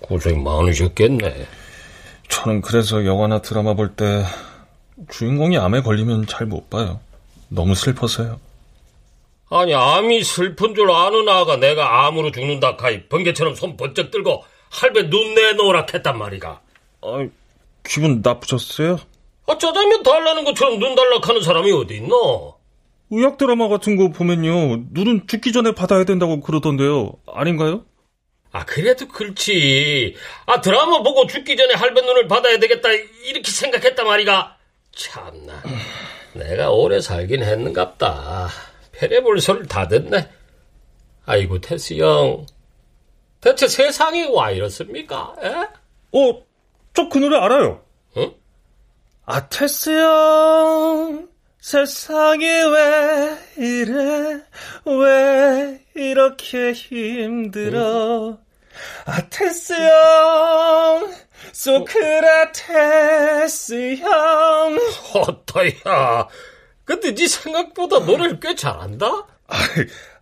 고생 0.00 0.42
많으셨겠네. 0.42 1.46
저는 2.28 2.60
그래서 2.62 3.04
영화나 3.04 3.40
드라마 3.40 3.74
볼 3.74 3.94
때 3.96 4.24
주인공이 5.10 5.58
암에 5.58 5.80
걸리면 5.82 6.26
잘 6.26 6.46
못 6.46 6.70
봐요. 6.70 7.00
너무 7.48 7.74
슬퍼서요. 7.74 8.40
아니 9.50 9.74
암이 9.74 10.24
슬픈 10.24 10.74
줄 10.74 10.90
아는 10.90 11.28
아가 11.28 11.56
내가 11.56 12.06
암으로 12.06 12.32
죽는다 12.32 12.76
카이 12.76 13.08
번개처럼 13.08 13.54
손 13.54 13.76
번쩍 13.76 14.10
들고 14.10 14.44
할배 14.70 15.08
눈 15.10 15.34
내놓으라 15.34 15.86
했단 15.92 16.18
말이가. 16.18 16.60
아, 17.02 17.28
기분 17.84 18.20
나쁘셨어요? 18.22 18.98
아, 19.46 19.58
짜장면 19.58 20.02
달라는 20.02 20.44
것처럼 20.44 20.78
눈 20.78 20.94
달락하는 20.94 21.42
사람이 21.42 21.70
어디 21.72 21.96
있노? 21.96 22.54
의학 23.10 23.36
드라마 23.36 23.68
같은 23.68 23.96
거 23.96 24.08
보면요. 24.08 24.84
눈은 24.92 25.26
죽기 25.26 25.52
전에 25.52 25.72
받아야 25.72 26.04
된다고 26.04 26.40
그러던데요. 26.40 27.12
아닌가요? 27.26 27.84
아, 28.52 28.64
그래도 28.64 29.06
그렇지. 29.08 30.14
아, 30.46 30.60
드라마 30.60 31.02
보고 31.02 31.26
죽기 31.26 31.56
전에 31.56 31.74
할배 31.74 32.00
눈을 32.00 32.28
받아야 32.28 32.58
되겠다, 32.58 32.88
이렇게 33.26 33.50
생각했단 33.50 34.06
말이가. 34.06 34.56
참나. 34.92 35.62
내가 36.34 36.70
오래 36.70 37.00
살긴 37.00 37.42
했는갑다. 37.42 38.48
페레볼소를 38.92 39.66
다 39.66 39.88
듣네. 39.88 40.28
아이고, 41.26 41.60
테스 41.60 41.94
형. 41.98 42.46
대체 43.40 43.68
세상이 43.68 44.26
와 44.32 44.50
이렇습니까? 44.50 45.34
에? 45.42 45.48
어, 46.18 46.42
저 46.94 47.08
그 47.08 47.18
노래 47.18 47.36
알아요. 47.36 47.82
응? 48.16 48.32
아, 49.26 49.48
테스 49.48 49.88
형, 49.90 51.28
세상이 51.58 52.44
왜 52.44 53.38
이래, 53.56 54.42
왜 54.84 55.80
이렇게 55.94 56.72
힘들어. 56.72 58.38
아, 59.06 59.28
테스 59.30 59.72
형, 59.72 61.10
소크라테스 61.52 62.96
형. 63.96 64.78
어떠야. 65.14 66.28
근데 66.84 67.14
네 67.14 67.26
생각보다 67.26 68.00
노래를 68.00 68.40
꽤 68.40 68.54
잘한다? 68.54 69.06
아, 69.06 69.56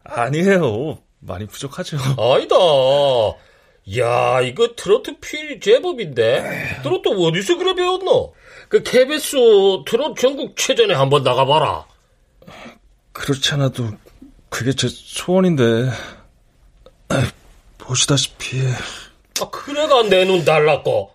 아니에요. 0.05 1.03
많이 1.19 1.49
부족하죠. 1.49 1.97
아니다. 1.97 2.55
야, 3.99 4.41
이거 4.43 4.77
트로트 4.77 5.19
필 5.19 5.59
제법인데? 5.59 6.79
트로트 6.85 7.09
어디서 7.09 7.57
그래 7.59 7.75
배웠노? 7.75 8.33
그 8.73 8.83
KBS 8.83 9.37
트로트 9.85 10.19
전국 10.19 10.57
최전에 10.57 10.95
한번 10.95 11.23
나가봐라. 11.23 11.85
그렇지 13.13 13.53
않아도 13.53 13.85
그게 14.49 14.73
제 14.73 14.89
소원인데 14.89 15.91
아, 17.11 17.31
보시다시피 17.77 18.63
아, 19.43 19.51
그래가 19.51 20.03
내 20.05 20.25
눈 20.25 20.43
달랐고, 20.43 21.13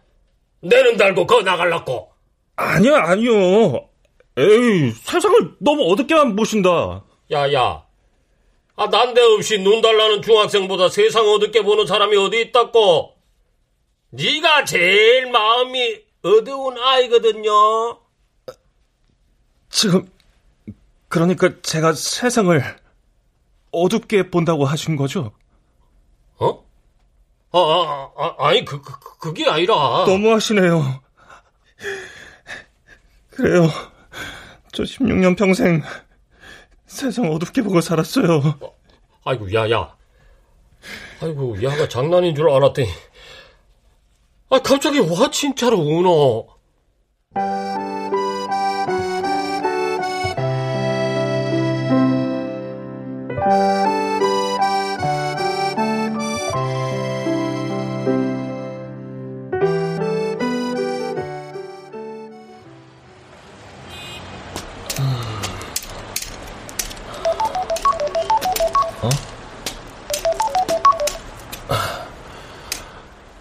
내 0.62 0.84
눈 0.84 0.98
달고 0.98 1.26
거 1.26 1.42
나갈랐고. 1.42 2.12
아니요 2.58 2.96
아니요 2.96 3.90
에이 4.38 4.92
세상을 4.92 5.56
너무 5.60 5.92
어둡게만 5.92 6.36
보신다 6.36 7.04
야, 7.32 7.52
야. 7.54 7.84
아, 8.76 8.86
난데없이 8.86 9.58
눈 9.58 9.82
달라는 9.82 10.22
중학생보다 10.22 10.90
세상 10.90 11.28
어둡게 11.28 11.64
보는 11.64 11.88
사람이 11.88 12.16
어디 12.18 12.40
있다고? 12.42 13.16
네가 14.12 14.66
제일 14.66 15.32
마음이 15.32 16.06
어두운 16.24 16.78
아이거든요. 16.78 17.52
지금 19.70 20.10
그러니까 21.08 21.50
제가 21.62 21.94
세상을 21.94 22.62
어둡게 23.72 24.30
본다고 24.30 24.66
하신 24.66 24.96
거죠? 24.96 25.32
어? 26.38 26.64
아, 27.52 27.60
아, 27.60 28.12
아 28.18 28.48
아니, 28.48 28.66
그, 28.66 28.82
그, 28.82 29.18
그게 29.20 29.50
아니라. 29.50 30.06
너무 30.06 30.34
하시네요 30.34 31.02
그래요 33.30 33.70
저 34.74 34.84
16년 34.84 35.38
평생 35.38 35.82
세상 36.86 37.32
어둡게 37.32 37.62
보고 37.62 37.82
살았어요 37.82 38.42
아이고, 39.24 39.54
야, 39.54 39.70
야. 39.70 39.96
아이고, 41.22 41.62
야가 41.62 41.90
장난인 41.90 42.34
줄 42.34 42.50
알았더니. 42.50 42.88
아, 44.50 44.60
갑자기 44.60 45.00
와, 45.00 45.30
진짜로 45.30 45.78
우노. 45.78 46.48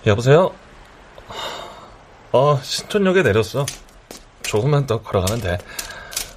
여보세요? 0.06 0.52
어, 2.36 2.60
신촌역에 2.62 3.22
내렸어. 3.22 3.64
조금만 4.42 4.86
더 4.86 5.00
걸어가면 5.00 5.40
돼. 5.40 5.56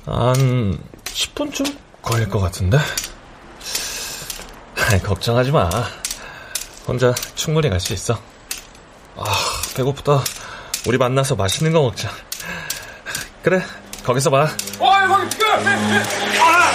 한 0.05 0.81
10분쯤 1.03 1.77
걸릴 2.01 2.29
것 2.29 2.39
같은데? 2.39 2.77
걱정하지 5.03 5.51
마. 5.51 5.69
혼자 6.87 7.13
충분히 7.35 7.69
갈 7.69 7.81
수 7.81 7.91
있어. 7.91 8.17
아, 9.17 9.25
배고프다. 9.75 10.23
우리 10.87 10.97
만나서 10.97 11.35
맛있는 11.35 11.73
거 11.73 11.81
먹자. 11.81 12.09
그래, 13.43 13.61
거기서 14.05 14.29
봐. 14.29 14.43
어, 14.79 14.89
거기! 15.07 15.35
아! 16.39 16.71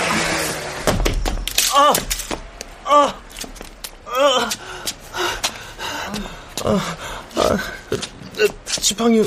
아! 1.74 1.94
아! 2.84 3.14
아! 4.06 4.50
아, 6.66 6.68
아, 6.68 6.93
지팡이 8.84 9.24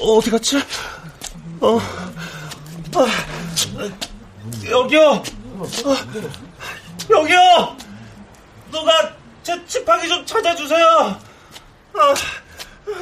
어디 0.00 0.30
갔지? 0.32 0.60
어, 1.60 1.78
아, 2.96 3.06
여기요. 4.68 5.22
아, 5.60 5.96
여기요. 7.08 7.76
누가 8.72 9.12
제 9.44 9.64
지팡이 9.66 10.08
좀 10.08 10.26
찾아주세요. 10.26 11.20
아, 11.94 12.14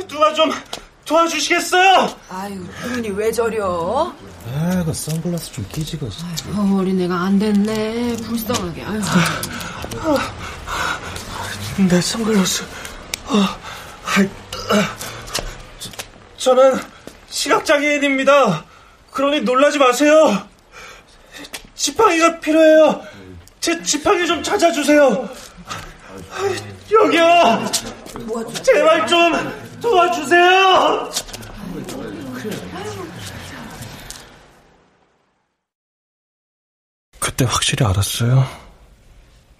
누가 0.06 0.34
좀 0.34 0.52
도와주시겠어요? 1.06 2.14
아유, 2.28 2.62
눈이 2.82 3.08
왜 3.12 3.32
저려? 3.32 4.12
아, 4.52 4.84
그 4.84 4.92
선글라스 4.92 5.52
좀 5.52 5.66
끼지가. 5.72 6.06
아유, 6.54 6.78
어린애가 6.80 7.18
안 7.18 7.38
됐네. 7.38 8.16
불쌍하게. 8.18 8.84
아유. 8.84 9.00
내 11.88 11.98
선글라스. 11.98 12.62
아, 13.28 13.56
저, 16.44 16.52
는 16.52 16.78
시각장애인입니다. 17.30 18.66
그러니 19.10 19.40
놀라지 19.40 19.78
마세요. 19.78 20.46
지팡이가 21.74 22.38
필요해요. 22.38 23.02
제 23.60 23.82
지팡이 23.82 24.26
좀 24.26 24.42
찾아주세요. 24.42 25.26
여기요. 26.92 27.64
제발 28.62 29.06
좀 29.06 29.32
도와주세요. 29.80 31.10
그때 37.20 37.46
확실히 37.46 37.86
알았어요. 37.86 38.46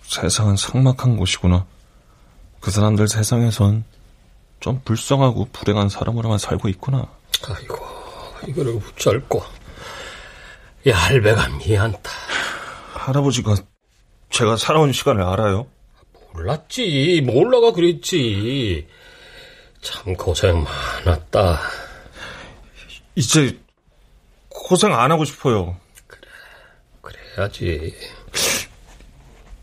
세상은 0.02 0.56
삭막한 0.56 1.16
곳이구나. 1.16 1.64
그 2.60 2.70
사람들 2.70 3.08
세상에선 3.08 3.84
좀 4.64 4.80
불쌍하고 4.82 5.48
불행한 5.52 5.90
사람으로만 5.90 6.38
살고 6.38 6.70
있구나. 6.70 7.06
아이고, 7.46 7.76
이거를 8.48 8.78
붙잡고. 8.80 9.42
야, 10.88 10.96
할배가 10.96 11.50
미안다. 11.58 12.10
할아버지가 12.94 13.56
제가 14.30 14.56
살아온 14.56 14.90
시간을 14.94 15.22
알아요? 15.22 15.66
몰랐지. 16.32 17.20
몰라가 17.26 17.72
그랬지. 17.72 18.88
참 19.82 20.14
고생 20.16 20.64
많았다. 21.04 21.60
이제 23.16 23.60
고생 24.48 24.94
안 24.98 25.12
하고 25.12 25.26
싶어요. 25.26 25.76
그래, 26.06 26.22
그래야지. 27.02 27.94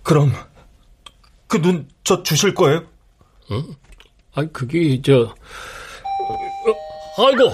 그럼 0.03 0.31
그 1.47 1.57
눈 1.57 1.89
저 2.03 2.21
주실 2.21 2.53
거예요? 2.53 2.83
응? 3.49 3.75
아니 4.35 4.51
그게 4.53 5.01
저 5.01 5.33
어, 7.17 7.25
아이고 7.27 7.53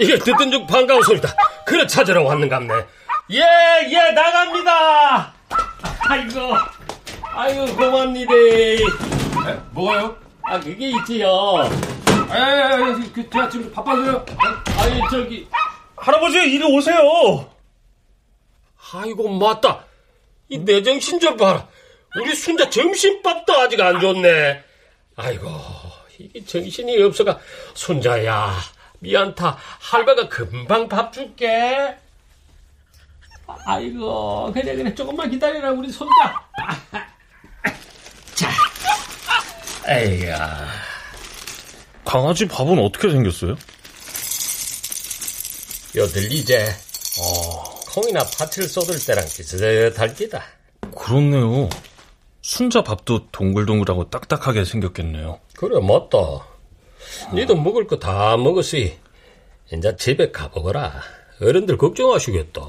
이게 0.00 0.18
듣던 0.18 0.50
중 0.50 0.66
반가운 0.66 1.02
소리다. 1.02 1.34
그래 1.66 1.86
찾으러 1.86 2.22
왔는갑네. 2.22 2.72
예, 3.32 3.40
예, 3.90 4.10
나갑니다. 4.12 5.34
아이고, 6.08 6.40
아이고, 7.22 7.76
고맙니다. 7.76 8.32
뭐가요? 9.72 10.16
아, 10.44 10.58
그게 10.58 10.88
있지요. 10.90 11.28
아니, 12.30 12.42
아니, 12.42 13.12
그, 13.12 13.28
제가 13.28 13.48
지금 13.50 13.70
바빠서요. 13.70 14.24
아니, 14.78 15.00
저기. 15.10 15.46
할아버지, 15.96 16.38
이리 16.38 16.64
오세요. 16.64 17.50
아이고, 18.94 19.28
맞다. 19.28 19.84
이 20.48 20.58
내 20.64 20.82
정신 20.82 21.20
좀 21.20 21.36
봐라. 21.36 21.66
우리 22.18 22.34
순자 22.34 22.70
점심밥도 22.70 23.52
아직 23.60 23.78
안 23.82 24.00
줬네. 24.00 24.64
아이고, 25.16 25.50
이게 26.18 26.44
정신이 26.44 27.00
없어가. 27.02 27.38
순자야, 27.74 28.56
미안타. 28.98 29.56
할배가 29.80 30.28
금방 30.28 30.88
밥 30.88 31.12
줄게. 31.12 31.96
아이고, 33.64 34.52
그래, 34.52 34.76
그래. 34.76 34.94
조금만 34.94 35.30
기다려라, 35.30 35.70
우리 35.70 35.90
손자. 35.90 36.12
자. 38.34 38.50
에이야. 39.88 40.68
강아지 42.04 42.46
밥은 42.46 42.78
어떻게 42.78 43.10
생겼어요? 43.10 43.56
요들 45.96 46.30
이제, 46.32 46.66
어, 47.20 47.64
콩이나 47.94 48.20
팥을 48.38 48.68
쏟을 48.68 48.98
때랑 49.06 49.24
비슷할 49.24 50.14
기다. 50.14 50.42
그렇네요. 50.94 51.68
순자 52.42 52.82
밥도 52.82 53.28
동글동글하고 53.30 54.10
딱딱하게 54.10 54.64
생겼겠네요. 54.64 55.40
그래, 55.58 55.80
맞다. 55.80 56.18
니도 57.34 57.56
먹을 57.56 57.86
거 57.88 57.98
다 57.98 58.36
먹었으니, 58.36 58.96
이제 59.72 59.96
집에 59.96 60.30
가보거라. 60.30 60.92
어른들 61.42 61.76
걱정하시겠다. 61.76 62.62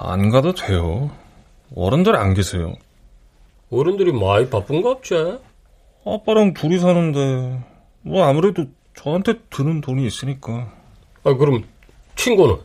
안 0.00 0.30
가도 0.30 0.54
돼요. 0.54 1.10
어른들 1.74 2.14
안 2.16 2.34
계세요. 2.34 2.74
어른들이 3.70 4.12
많이 4.12 4.48
바쁜갑지? 4.48 5.38
아빠랑 6.06 6.54
둘이 6.54 6.78
사는데, 6.78 7.60
뭐 8.02 8.24
아무래도 8.24 8.64
저한테 8.96 9.34
드는 9.50 9.80
돈이 9.80 10.06
있으니까. 10.06 10.72
아, 11.24 11.34
그럼 11.34 11.64
친구는? 12.14 12.56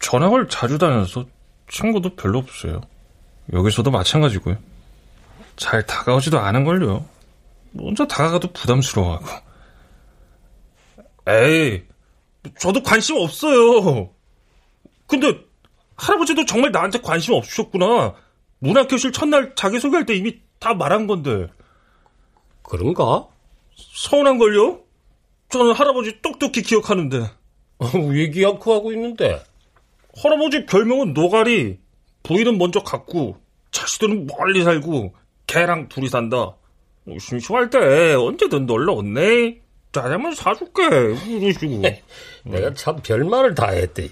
전학을 0.00 0.48
자주 0.48 0.78
다녀서 0.78 1.24
친구도 1.70 2.16
별로 2.16 2.38
없어요. 2.40 2.80
여기서도 3.52 3.90
마찬가지고요. 3.92 4.56
잘 5.56 5.86
다가오지도 5.86 6.38
않은걸요. 6.40 7.04
혼자 7.78 8.06
다가가도 8.06 8.52
부담스러워하고. 8.52 9.26
에이, 11.28 11.82
저도 12.58 12.82
관심 12.82 13.16
없어요. 13.16 14.10
근데 15.06 15.38
할아버지도 15.96 16.44
정말 16.46 16.72
나한테 16.72 17.00
관심 17.00 17.34
없으셨구나. 17.34 18.14
문학교실 18.58 19.12
첫날 19.12 19.54
자기소개할 19.54 20.06
때 20.06 20.14
이미 20.14 20.40
다 20.58 20.74
말한 20.74 21.06
건데. 21.06 21.48
그런가? 22.62 23.28
서운한걸요? 23.76 24.80
저는 25.48 25.72
할아버지 25.72 26.20
똑똑히 26.22 26.62
기억하는데. 26.62 27.30
왜 28.10 28.30
기억하고 28.30 28.92
있는데? 28.92 29.42
할아버지 30.16 30.66
별명은 30.66 31.14
노가리. 31.14 31.78
부인은 32.22 32.58
먼저 32.58 32.80
갔고, 32.80 33.36
자식들은 33.72 34.28
멀리 34.28 34.62
살고, 34.62 35.14
개랑 35.46 35.88
둘이 35.88 36.08
산다. 36.08 36.56
심심할 37.18 37.70
때 37.70 38.14
언제든 38.14 38.66
놀러 38.66 38.94
온네. 38.94 39.60
짜장면 39.92 40.34
사줄게. 40.34 40.82
이러시고. 41.26 41.82
내가 42.44 42.74
참 42.74 42.96
별말을 43.02 43.54
다 43.54 43.68
했대. 43.70 44.08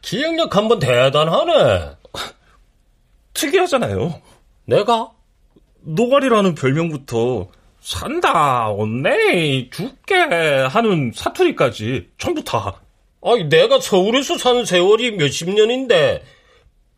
기억력 0.00 0.56
한번 0.56 0.78
대단하네. 0.78 1.96
특이하잖아요. 3.34 4.20
내가? 4.64 5.12
노가리라는 5.80 6.54
별명부터 6.54 7.48
산다, 7.80 8.68
온네, 8.70 9.70
줄게 9.70 10.14
하는 10.14 11.12
사투리까지 11.14 12.10
전부 12.18 12.42
다. 12.42 12.80
아니, 13.22 13.44
내가 13.44 13.80
서울에서 13.80 14.36
산 14.36 14.64
세월이 14.64 15.12
몇십 15.12 15.50
년인데, 15.50 16.22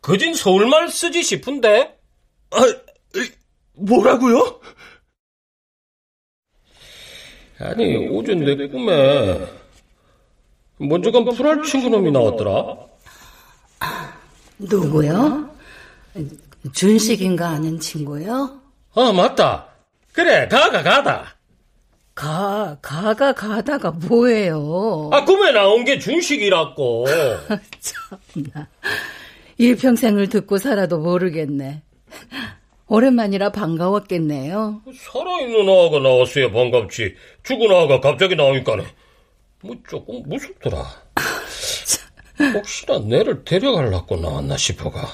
그진 0.01 0.33
서울말 0.33 0.89
쓰지 0.89 1.23
싶은데? 1.23 1.95
아, 2.51 2.59
뭐라고요? 3.73 4.59
아니, 7.63 8.07
어제 8.17 8.33
내 8.33 8.55
꿈에 8.67 9.39
먼저 10.77 11.11
간 11.11 11.25
풀알 11.25 11.63
친구놈이 11.63 12.11
나왔더라. 12.11 12.75
누구요? 14.57 15.49
준식인가 16.73 17.49
아는 17.49 17.79
친구요? 17.79 18.59
아, 18.93 19.11
맞다. 19.13 19.67
그래, 20.13 20.47
가가 20.47 20.83
가다. 20.83 21.35
가, 22.13 22.77
가가 22.81 23.33
가다가 23.33 23.91
뭐예요? 23.91 25.09
아, 25.13 25.23
꿈에 25.23 25.51
나온 25.51 25.85
게 25.85 25.97
준식이라고. 25.97 27.05
참나. 27.79 28.67
일평생을 29.57 30.27
듣고 30.29 30.57
살아도 30.57 30.99
모르겠네. 30.99 31.81
오랜만이라 32.91 33.53
반가웠겠네요. 33.53 34.81
살아있는 34.93 35.61
아가 35.61 35.99
나왔어야 35.99 36.51
반갑지. 36.51 37.15
죽은 37.41 37.71
아가 37.73 38.01
갑자기 38.01 38.35
나오니까네. 38.35 38.83
뭐 39.61 39.77
조금 39.89 40.21
무섭더라. 40.25 40.85
혹시나 42.53 42.99
내를 42.99 43.45
데려가려고 43.45 44.17
나왔나 44.17 44.57
싶어가. 44.57 45.07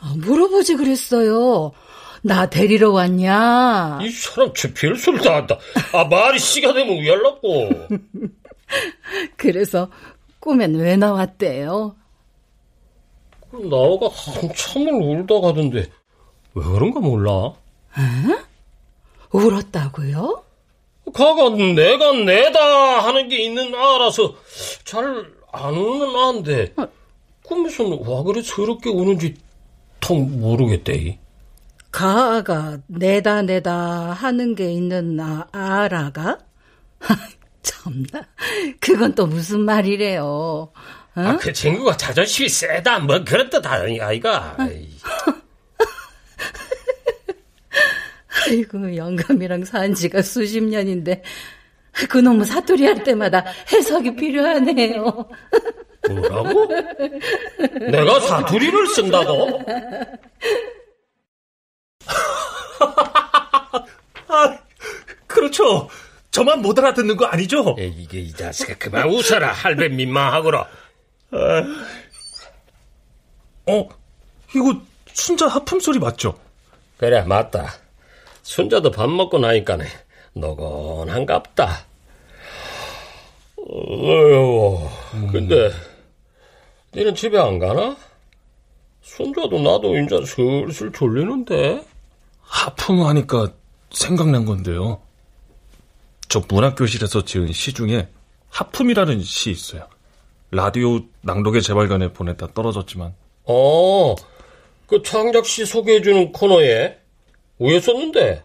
아, 0.00 0.14
물어보지 0.18 0.74
그랬어요. 0.76 1.72
나 2.22 2.50
데리러 2.50 2.92
왔냐? 2.92 4.00
이 4.02 4.10
사람 4.10 4.52
저 4.54 4.68
별소리 4.74 5.22
다 5.22 5.36
한다. 5.36 5.58
아, 5.94 6.04
말이 6.04 6.38
씨가 6.38 6.74
되면 6.74 6.98
왜 6.98 7.08
할라고. 7.08 7.70
그래서 9.38 9.88
꿈엔 10.40 10.74
왜 10.74 10.96
나왔대요? 10.98 11.96
나오가 13.50 14.08
한참을 14.14 14.92
울다 14.92 15.40
가던데 15.40 15.88
왜 16.54 16.64
그런가 16.64 17.00
몰라. 17.00 17.52
에? 17.98 18.44
울었다고요? 19.32 20.42
가가 21.12 21.50
내가 21.50 22.12
내다 22.12 23.00
하는 23.06 23.28
게 23.28 23.44
있는 23.44 23.74
아라서 23.74 24.34
잘 24.84 25.32
안 25.56 25.72
우는 25.74 26.16
아인데 26.16 26.74
꿈에서는 27.44 28.04
와 28.08 28.24
그래 28.24 28.42
저렇게 28.42 28.90
우는지 28.90 29.36
통 30.00 30.40
모르겠대. 30.40 31.18
가가 31.92 32.78
내다 32.88 33.42
내다 33.42 33.72
하는 34.12 34.56
게 34.56 34.72
있는 34.72 35.18
아, 35.20 35.46
아라가? 35.52 36.38
참나 37.62 38.26
그건 38.80 39.14
또 39.14 39.26
무슨 39.26 39.60
말이래요? 39.60 40.24
어? 40.24 40.72
아, 41.14 41.36
그 41.36 41.52
친구가 41.52 41.96
자존심이 41.96 42.48
세다 42.48 42.98
뭐 42.98 43.22
그런 43.24 43.48
뜻 43.48 43.64
아니 43.64 44.00
아이가. 44.00 44.56
아이고 48.46 48.96
영감이랑 48.96 49.64
산 49.64 49.94
지가 49.94 50.22
수십 50.22 50.62
년인데 50.62 51.22
그놈의 52.08 52.44
사투리 52.46 52.84
할 52.86 53.02
때마다 53.04 53.44
해석이 53.72 54.16
필요하네요. 54.16 55.28
뭐라고? 56.08 56.68
내가 57.90 58.20
사투리를 58.20 58.86
쓴다고? 58.88 59.60
아, 64.28 64.58
그렇죠. 65.26 65.88
저만 66.30 66.62
못 66.62 66.78
알아듣는 66.78 67.16
거 67.16 67.26
아니죠? 67.26 67.76
이게 67.78 68.18
이 68.18 68.32
자식아 68.32 68.74
그만 68.78 69.08
웃어라 69.08 69.52
할배 69.52 69.88
민망하거라. 69.88 70.68
아, 71.30 71.62
어, 73.66 73.88
이거 74.54 74.80
순자 75.12 75.46
하품 75.46 75.78
소리 75.78 75.98
맞죠? 75.98 76.38
그래 76.98 77.22
맞다. 77.22 77.72
순자도 78.44 78.90
밥 78.90 79.08
먹고 79.10 79.38
나니까네 79.38 79.86
노곤한갑다. 80.34 81.86
어휴, 83.56 84.78
근데 85.32 85.72
너는 86.92 87.14
집에 87.14 87.38
안 87.38 87.58
가나? 87.58 87.96
순자도 89.02 89.60
나도 89.60 89.98
이제 89.98 90.24
슬슬 90.26 90.92
졸리는데. 90.92 91.84
하품하니까 92.42 93.52
생각난 93.90 94.44
건데요. 94.44 95.00
저 96.28 96.42
문학교실에서 96.46 97.24
지은 97.24 97.52
시 97.52 97.72
중에 97.72 98.08
하품이라는 98.50 99.22
시 99.22 99.50
있어요. 99.50 99.88
라디오 100.50 101.00
낭독의 101.22 101.62
재발견에 101.62 102.12
보냈다 102.12 102.48
떨어졌지만. 102.52 103.14
어, 103.44 104.14
그 104.86 105.02
창작 105.02 105.46
시 105.46 105.64
소개해주는 105.64 106.32
코너에 106.32 106.98
왜 107.58 107.80
썼는데? 107.80 108.44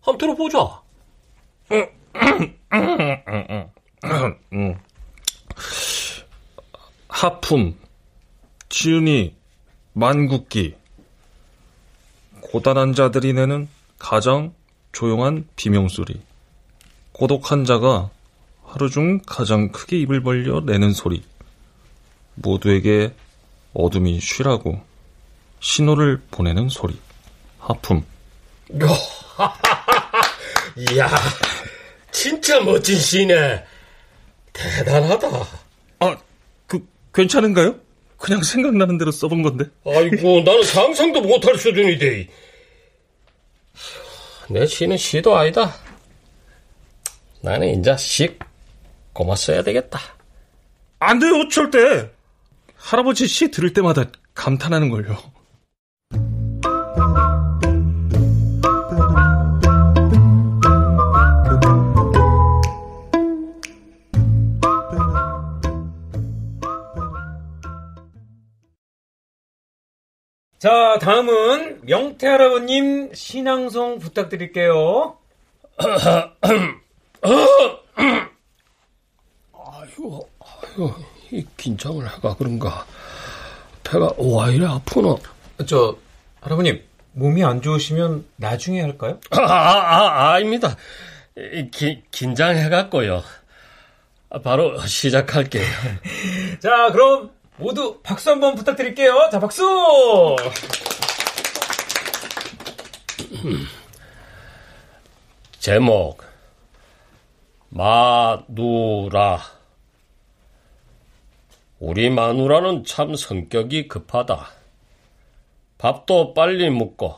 한번 0.00 0.18
들어보자. 0.18 0.82
음. 4.52 4.74
하품, 7.08 7.78
지은이, 8.68 9.34
만국기. 9.92 10.76
고단한 12.40 12.94
자들이 12.94 13.32
내는 13.32 13.68
가장 13.98 14.54
조용한 14.92 15.48
비명소리. 15.56 16.20
고독한 17.12 17.64
자가 17.64 18.10
하루 18.64 18.90
중 18.90 19.20
가장 19.26 19.72
크게 19.72 19.98
입을 20.00 20.22
벌려 20.22 20.60
내는 20.60 20.92
소리. 20.92 21.22
모두에게 22.34 23.14
어둠이 23.72 24.20
쉬라고 24.20 24.80
신호를 25.60 26.22
보내는 26.30 26.68
소리. 26.68 26.98
하품. 27.58 28.04
이야, 30.76 31.08
진짜 32.10 32.60
멋진 32.60 32.98
시네. 32.98 33.64
대단하다. 34.52 35.28
아, 36.00 36.16
그, 36.66 36.86
괜찮은가요? 37.14 37.78
그냥 38.18 38.42
생각나는 38.42 38.98
대로 38.98 39.10
써본 39.10 39.42
건데. 39.42 39.66
아이고, 39.84 40.40
나는 40.40 40.62
상상도 40.64 41.20
못할 41.20 41.58
수준이대. 41.58 42.28
내 44.48 44.66
시는 44.66 44.96
시도 44.96 45.36
아니다. 45.36 45.74
나는 47.42 47.68
인자 47.68 47.96
시 47.96 48.38
고마 49.12 49.36
써야 49.36 49.62
되겠다. 49.62 50.00
안 50.98 51.18
돼요, 51.18 51.48
절대. 51.48 52.10
할아버지 52.76 53.26
시 53.26 53.50
들을 53.50 53.72
때마다 53.72 54.04
감탄하는 54.34 54.90
걸요. 54.90 55.18
자, 70.66 70.98
다음은 71.00 71.82
명태 71.82 72.26
할아버님 72.26 73.14
신앙송 73.14 74.00
부탁드릴게요. 74.00 75.16
아이고, 79.52 80.28
아이고, 80.40 80.94
이 81.30 81.46
긴장을 81.56 82.04
해가 82.04 82.34
그런가. 82.34 82.84
배가 83.84 84.10
와 84.18 84.50
이래 84.50 84.66
아프나? 84.66 85.14
저 85.68 85.96
할아버님 86.40 86.82
몸이 87.12 87.44
안 87.44 87.62
좋으시면 87.62 88.26
나중에 88.34 88.80
할까요? 88.80 89.20
아, 89.30 89.40
아, 89.40 89.44
아 89.44 90.32
아닙니다. 90.32 90.76
기, 91.70 92.02
긴장해갖고요. 92.10 93.22
바로 94.42 94.84
시작할게요. 94.84 95.64
자, 96.58 96.90
그럼 96.90 97.30
모두 97.58 98.00
박수 98.02 98.30
한번 98.30 98.54
부탁드릴게요. 98.54 99.28
자, 99.30 99.40
박수! 99.40 99.64
제목 105.58 106.22
마누라 107.70 109.40
우리 111.80 112.08
마누라는 112.08 112.84
참 112.84 113.14
성격이 113.14 113.88
급하다. 113.88 114.48
밥도 115.78 116.34
빨리 116.34 116.70
먹고 116.70 117.16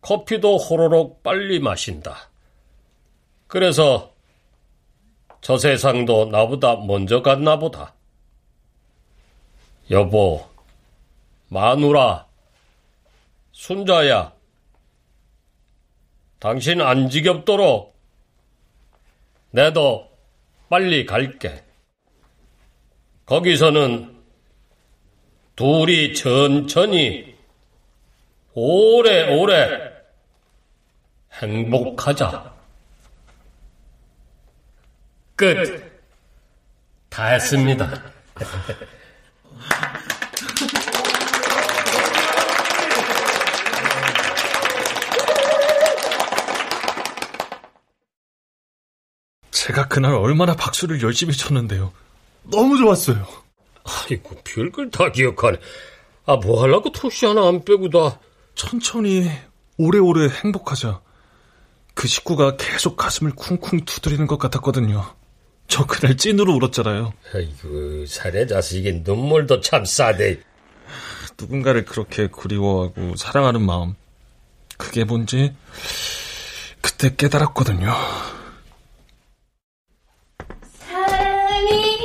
커피도 0.00 0.56
호로록 0.58 1.22
빨리 1.22 1.58
마신다. 1.60 2.30
그래서 3.48 4.12
저 5.40 5.58
세상도 5.58 6.26
나보다 6.26 6.76
먼저 6.76 7.22
갔나 7.22 7.58
보다. 7.58 7.95
여보, 9.90 10.48
마누라, 11.48 12.26
순자야, 13.52 14.32
당신 16.40 16.80
안 16.80 17.08
지겹도록 17.08 17.96
내도 19.50 20.10
빨리 20.68 21.06
갈게. 21.06 21.64
거기서는 23.24 24.16
둘이 25.54 26.14
천천히 26.14 27.36
오래오래 28.54 29.92
행복하자. 31.32 32.54
끝. 35.36 35.92
다 37.08 37.26
했습니다. 37.26 38.02
제가 49.50 49.88
그날 49.88 50.14
얼마나 50.14 50.54
박수를 50.54 51.02
열심히 51.02 51.34
쳤는데요. 51.34 51.92
너무 52.44 52.78
좋았어요. 52.78 53.26
아이고, 53.84 54.36
별걸 54.44 54.90
다 54.90 55.10
기억하네. 55.10 55.58
아, 56.26 56.36
뭐 56.36 56.62
하려고 56.62 56.92
토시 56.92 57.26
하나 57.26 57.48
안 57.48 57.64
빼고 57.64 57.90
다. 57.90 58.20
천천히 58.54 59.28
오래오래 59.76 60.28
행복하자. 60.28 61.00
그 61.94 62.08
식구가 62.08 62.56
계속 62.56 62.96
가슴을 62.96 63.32
쿵쿵 63.34 63.84
두드리는 63.84 64.26
것 64.26 64.38
같았거든요. 64.38 65.14
저 65.68 65.84
그날 65.86 66.16
찐으로 66.16 66.54
울었잖아요. 66.54 67.12
아이고, 67.34 68.06
사내 68.06 68.46
자식이 68.46 69.02
눈물도 69.04 69.60
참 69.60 69.84
싸대. 69.84 70.38
누군가를 71.38 71.84
그렇게 71.84 72.28
그리워하고 72.28 73.16
사랑하는 73.16 73.60
마음. 73.62 73.94
그게 74.78 75.04
뭔지 75.04 75.54
그때 76.80 77.14
깨달았거든요. 77.14 77.94
사랑이 80.78 81.98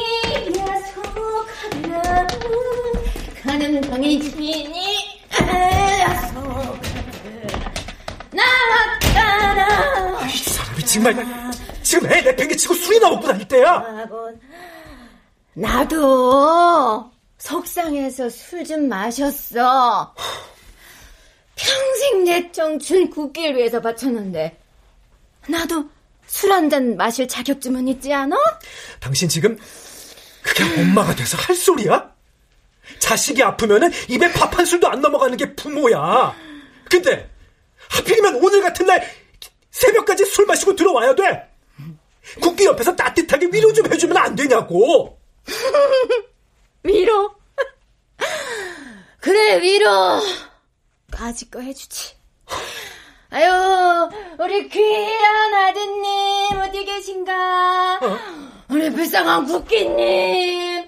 야 0.57 0.65
속하나 0.93 2.27
가는 3.43 3.81
당신이 3.81 5.21
야속 6.01 6.81
나왔다나 8.31 10.25
이 10.27 10.37
사람이 10.37 10.85
정말 10.85 11.50
지금 11.91 12.09
애 12.09 12.21
내팽개치고 12.21 12.73
술이나 12.73 13.09
먹고 13.09 13.27
다닐 13.27 13.45
때야 13.49 14.07
나도 15.53 17.11
속상해서 17.37 18.29
술 18.29 18.63
좀 18.65 18.87
마셨어 18.87 20.15
평생 21.55 22.23
내 22.23 22.49
청춘 22.53 23.09
굳길 23.09 23.57
위해서 23.57 23.81
바쳤는데 23.81 24.57
나도 25.49 25.89
술 26.27 26.51
한 26.53 26.69
잔 26.69 26.95
마실 26.95 27.27
자격쯤은 27.27 27.89
있지 27.89 28.13
않아? 28.13 28.37
당신 29.01 29.27
지금 29.27 29.57
그게 30.43 30.63
엄마가 30.81 31.13
돼서 31.13 31.35
할 31.37 31.53
소리야? 31.55 32.09
자식이 32.99 33.43
아프면은 33.43 33.91
입에 34.07 34.31
밥 34.31 34.57
한 34.57 34.65
술도 34.65 34.87
안 34.87 35.01
넘어가는 35.01 35.35
게 35.35 35.53
부모야. 35.55 36.33
근데 36.89 37.29
하필이면 37.89 38.35
오늘 38.35 38.61
같은 38.61 38.85
날 38.85 39.05
새벽까지 39.71 40.23
술 40.25 40.45
마시고 40.45 40.75
들어와야 40.77 41.13
돼. 41.15 41.50
국기 42.41 42.65
옆에서 42.65 42.95
따뜻하게 42.95 43.49
위로 43.51 43.71
좀 43.73 43.91
해주면 43.91 44.17
안 44.17 44.35
되냐고. 44.35 45.19
위로? 46.83 47.31
그래 49.19 49.61
위로. 49.61 49.89
까짓 51.11 51.51
거 51.51 51.59
해주지. 51.59 52.15
아유, 53.29 54.09
우리 54.39 54.67
귀한 54.67 55.53
아드님 55.53 56.59
어디 56.61 56.83
계신가? 56.83 57.99
우리 58.69 58.89
불쌍한 58.89 59.45
국기님, 59.45 60.85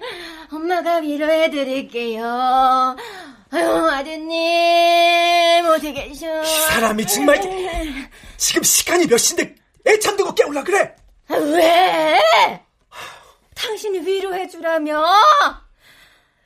엄마가 0.52 0.96
위로해드릴게요. 0.96 2.96
아유, 3.50 3.88
아드님 3.88 5.64
어디 5.66 5.92
계셔? 5.94 6.42
이 6.42 6.46
사람이 6.46 7.06
정말 7.06 7.40
지금 8.36 8.62
시간이 8.62 9.06
몇 9.06 9.16
시인데 9.16 9.54
애찬 9.86 10.16
두고 10.16 10.34
깨울라 10.34 10.64
그래? 10.64 10.94
아, 11.28 11.34
왜? 11.36 12.20
당신이 13.54 14.00
위로해주라며? 14.00 15.04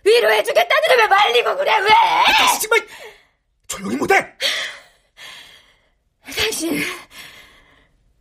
위로해주겠다는데 0.05 0.95
왜 0.97 1.07
말리고 1.09 1.57
그래, 1.57 1.79
왜? 1.79 1.89
다시 2.37 2.61
정말 2.61 2.87
조용히 3.67 3.97
못해! 3.97 4.15
당신, 6.25 6.81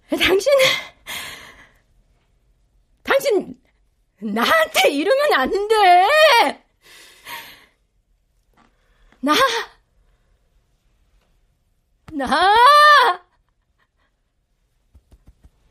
당신은, 0.10 0.66
당신, 3.04 3.62
나한테 4.20 4.90
이러면 4.90 5.34
안 5.34 5.68
돼! 5.68 6.08
나, 9.20 9.34
나, 12.14 12.28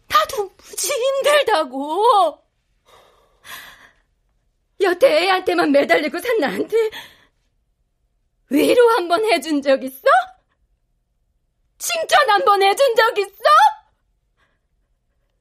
나도 0.09 0.51
무지 0.57 0.93
힘들다고! 1.57 2.43
여태 4.83 5.23
애한테만 5.25 5.73
매달리고 5.73 6.19
산 6.21 6.39
나한테 6.39 6.77
위로 8.51 8.89
한 8.91 9.09
번 9.09 9.25
해준 9.25 9.63
적 9.63 9.83
있어? 9.83 10.03
칭찬 11.79 12.29
한 12.31 12.45
번 12.45 12.63
해준 12.63 12.95
적 12.95 13.19
있어? 13.19 13.33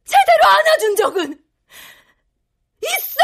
제대로 0.06 0.48
안아준 0.48 0.96
적은 0.96 1.44
있어? 2.82 3.22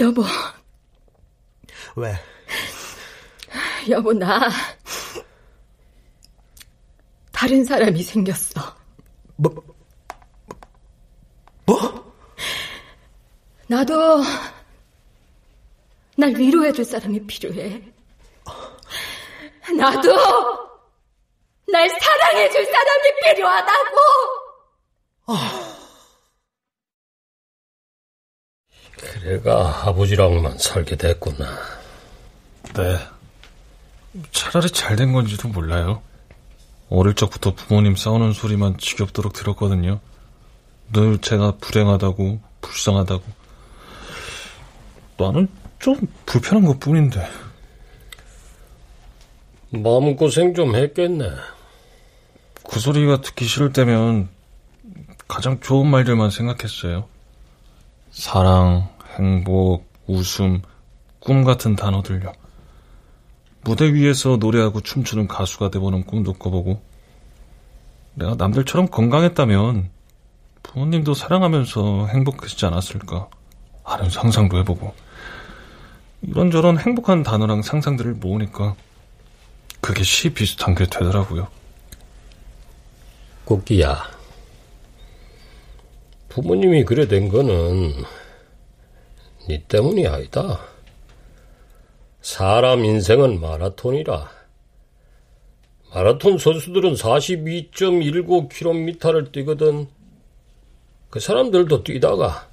여보. 0.00 0.24
왜? 1.96 2.14
여보, 3.90 4.12
나. 4.12 4.48
다른 7.32 7.64
사람이 7.64 8.02
생겼어. 8.02 8.74
뭐? 9.36 9.54
뭐? 11.66 12.14
나도 13.66 14.22
날 16.16 16.34
위로해줄 16.34 16.84
사람이 16.84 17.26
필요해. 17.26 17.82
나도 19.76 20.14
날 21.70 21.88
사랑해줄 21.88 22.64
사람이 22.64 23.20
필요하다고. 23.24 23.96
그래가 28.96 29.88
아버지랑만 29.88 30.58
살게 30.58 30.96
됐구나. 30.96 31.58
네. 32.74 33.14
차라리 34.30 34.68
잘 34.70 34.96
된 34.96 35.12
건지도 35.12 35.48
몰라요. 35.48 36.02
어릴 36.90 37.14
적부터 37.14 37.54
부모님 37.54 37.96
싸우는 37.96 38.32
소리만 38.32 38.78
지겹도록 38.78 39.32
들었거든요. 39.32 40.00
늘 40.92 41.18
제가 41.18 41.56
불행하다고, 41.60 42.40
불쌍하다고. 42.60 43.22
나는 45.18 45.48
좀 45.78 45.96
불편한 46.26 46.64
것 46.66 46.78
뿐인데. 46.78 47.26
마음고생 49.70 50.54
좀 50.54 50.76
했겠네. 50.76 51.30
그 52.68 52.78
소리가 52.80 53.20
듣기 53.20 53.44
싫을 53.46 53.72
때면 53.72 54.28
가장 55.26 55.58
좋은 55.60 55.88
말들만 55.88 56.30
생각했어요. 56.30 57.08
사랑, 58.12 58.88
행복, 59.18 59.90
웃음, 60.06 60.62
꿈 61.18 61.44
같은 61.44 61.74
단어들요. 61.74 62.32
무대 63.64 63.92
위에서 63.92 64.36
노래하고 64.36 64.80
춤추는 64.80 65.26
가수가 65.26 65.70
돼보는 65.70 66.04
꿈도 66.04 66.34
꿔보고, 66.34 66.82
내가 68.14 68.34
남들처럼 68.34 68.88
건강했다면 68.88 69.90
부모님도 70.62 71.14
사랑하면서 71.14 72.06
행복해지지 72.08 72.66
않았을까 72.66 73.28
하는 73.82 74.10
상상도 74.10 74.58
해보고, 74.58 74.94
이런저런 76.22 76.78
행복한 76.78 77.22
단어랑 77.22 77.62
상상들을 77.62 78.14
모으니까 78.14 78.76
그게 79.80 80.02
시 80.02 80.32
비슷한 80.32 80.74
게 80.74 80.86
되더라고요. 80.86 81.48
국기야. 83.44 84.02
부모님이 86.30 86.84
그래 86.84 87.06
된 87.06 87.28
거는 87.28 87.92
니 89.48 89.62
때문이 89.68 90.06
아니다. 90.06 90.60
사람 92.24 92.84
인생은 92.86 93.40
마라톤이라. 93.42 94.30
마라톤 95.92 96.38
선수들은 96.38 96.94
42.19km를 96.94 99.30
뛰거든. 99.30 99.86
그 101.10 101.20
사람들도 101.20 101.84
뛰다가 101.84 102.48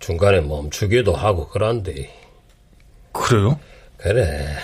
중간에 0.00 0.42
멈추기도 0.42 1.14
하고 1.14 1.48
그란데. 1.48 2.14
그래요? 3.12 3.58
그래. 3.96 4.54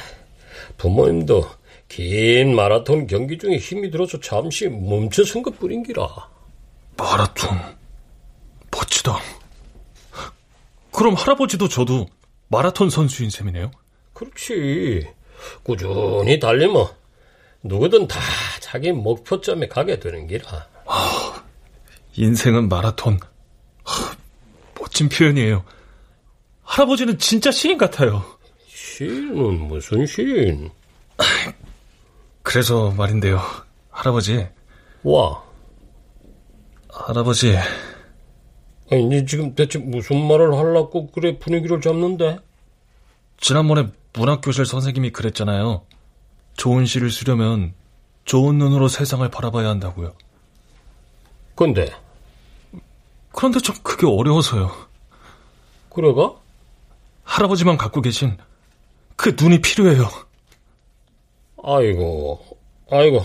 부모님도 0.76 1.48
긴 1.88 2.54
마라톤 2.54 3.06
경기 3.06 3.38
중에 3.38 3.56
힘이 3.56 3.90
들어서 3.90 4.20
잠시 4.20 4.68
멈춰선 4.68 5.42
것 5.42 5.58
뿐인기라. 5.58 6.06
마라톤. 6.98 7.58
멋지다. 8.70 9.18
그럼 10.92 11.14
할아버지도 11.14 11.68
저도 11.68 12.06
마라톤 12.48 12.90
선수인 12.90 13.30
셈이네요? 13.30 13.70
그렇지. 14.16 15.06
꾸준히 15.62 16.38
달리면 16.40 16.86
누구든 17.62 18.08
다 18.08 18.18
자기 18.60 18.90
목표점에 18.90 19.68
가게 19.68 20.00
되는 20.00 20.26
기라. 20.26 20.66
인생은 22.16 22.70
마라톤. 22.70 23.20
멋진 24.80 25.10
표현이에요. 25.10 25.62
할아버지는 26.62 27.18
진짜 27.18 27.50
시인 27.50 27.76
같아요. 27.76 28.24
시인은 28.66 29.68
무슨 29.68 30.06
시인? 30.06 30.70
그래서 32.42 32.90
말인데요, 32.92 33.38
할아버지. 33.90 34.48
와. 35.02 35.44
할아버지. 36.88 37.54
아니, 38.90 39.04
니 39.04 39.26
지금 39.26 39.54
대체 39.54 39.78
무슨 39.78 40.26
말을 40.26 40.56
하려고 40.56 41.10
그래 41.10 41.38
분위기를 41.38 41.82
잡는데? 41.82 42.38
지난번에 43.38 43.88
문학교실 44.16 44.64
선생님이 44.64 45.10
그랬잖아요. 45.10 45.84
좋은 46.56 46.86
시를 46.86 47.10
쓰려면 47.10 47.74
좋은 48.24 48.56
눈으로 48.58 48.88
세상을 48.88 49.28
바라봐야 49.30 49.68
한다고요. 49.68 50.14
근데? 51.54 51.92
그런데 53.32 53.60
좀 53.60 53.76
그게 53.82 54.06
어려워서요. 54.06 54.74
그래가? 55.90 56.34
할아버지만 57.24 57.76
갖고 57.76 58.00
계신 58.00 58.36
그 59.16 59.36
눈이 59.38 59.60
필요해요. 59.60 60.08
아이고, 61.62 62.58
아이고, 62.90 63.22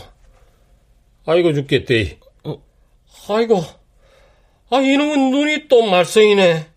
아이고 1.25 1.53
죽겠대. 1.53 2.19
어, 2.45 2.61
아이고, 3.29 3.63
아 4.69 4.77
이놈은 4.77 5.31
눈이 5.31 5.67
또 5.67 5.83
말썽이네. 5.83 6.69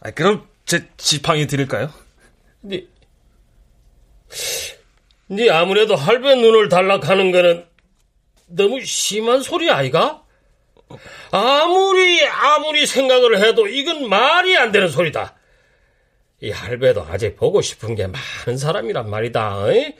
아, 0.00 0.10
그럼 0.12 0.46
제 0.64 0.88
지팡이 0.96 1.46
드릴까요? 1.46 1.90
니, 2.64 2.86
니 5.30 5.50
아무래도 5.50 5.94
할배 5.94 6.34
눈을 6.36 6.68
달락하는 6.68 7.30
거는 7.32 7.66
너무 8.46 8.80
심한 8.84 9.42
소리 9.42 9.70
아이가? 9.70 10.22
아무리 11.30 12.24
아무리 12.26 12.86
생각을 12.86 13.38
해도 13.44 13.66
이건 13.66 14.08
말이 14.08 14.56
안 14.56 14.72
되는 14.72 14.88
소리다. 14.88 15.34
이 16.40 16.50
할배도 16.50 17.02
아직 17.10 17.36
보고 17.36 17.60
싶은 17.60 17.94
게 17.94 18.06
많은 18.06 18.56
사람이란 18.56 19.10
말이다. 19.10 19.64
어이? 19.64 19.92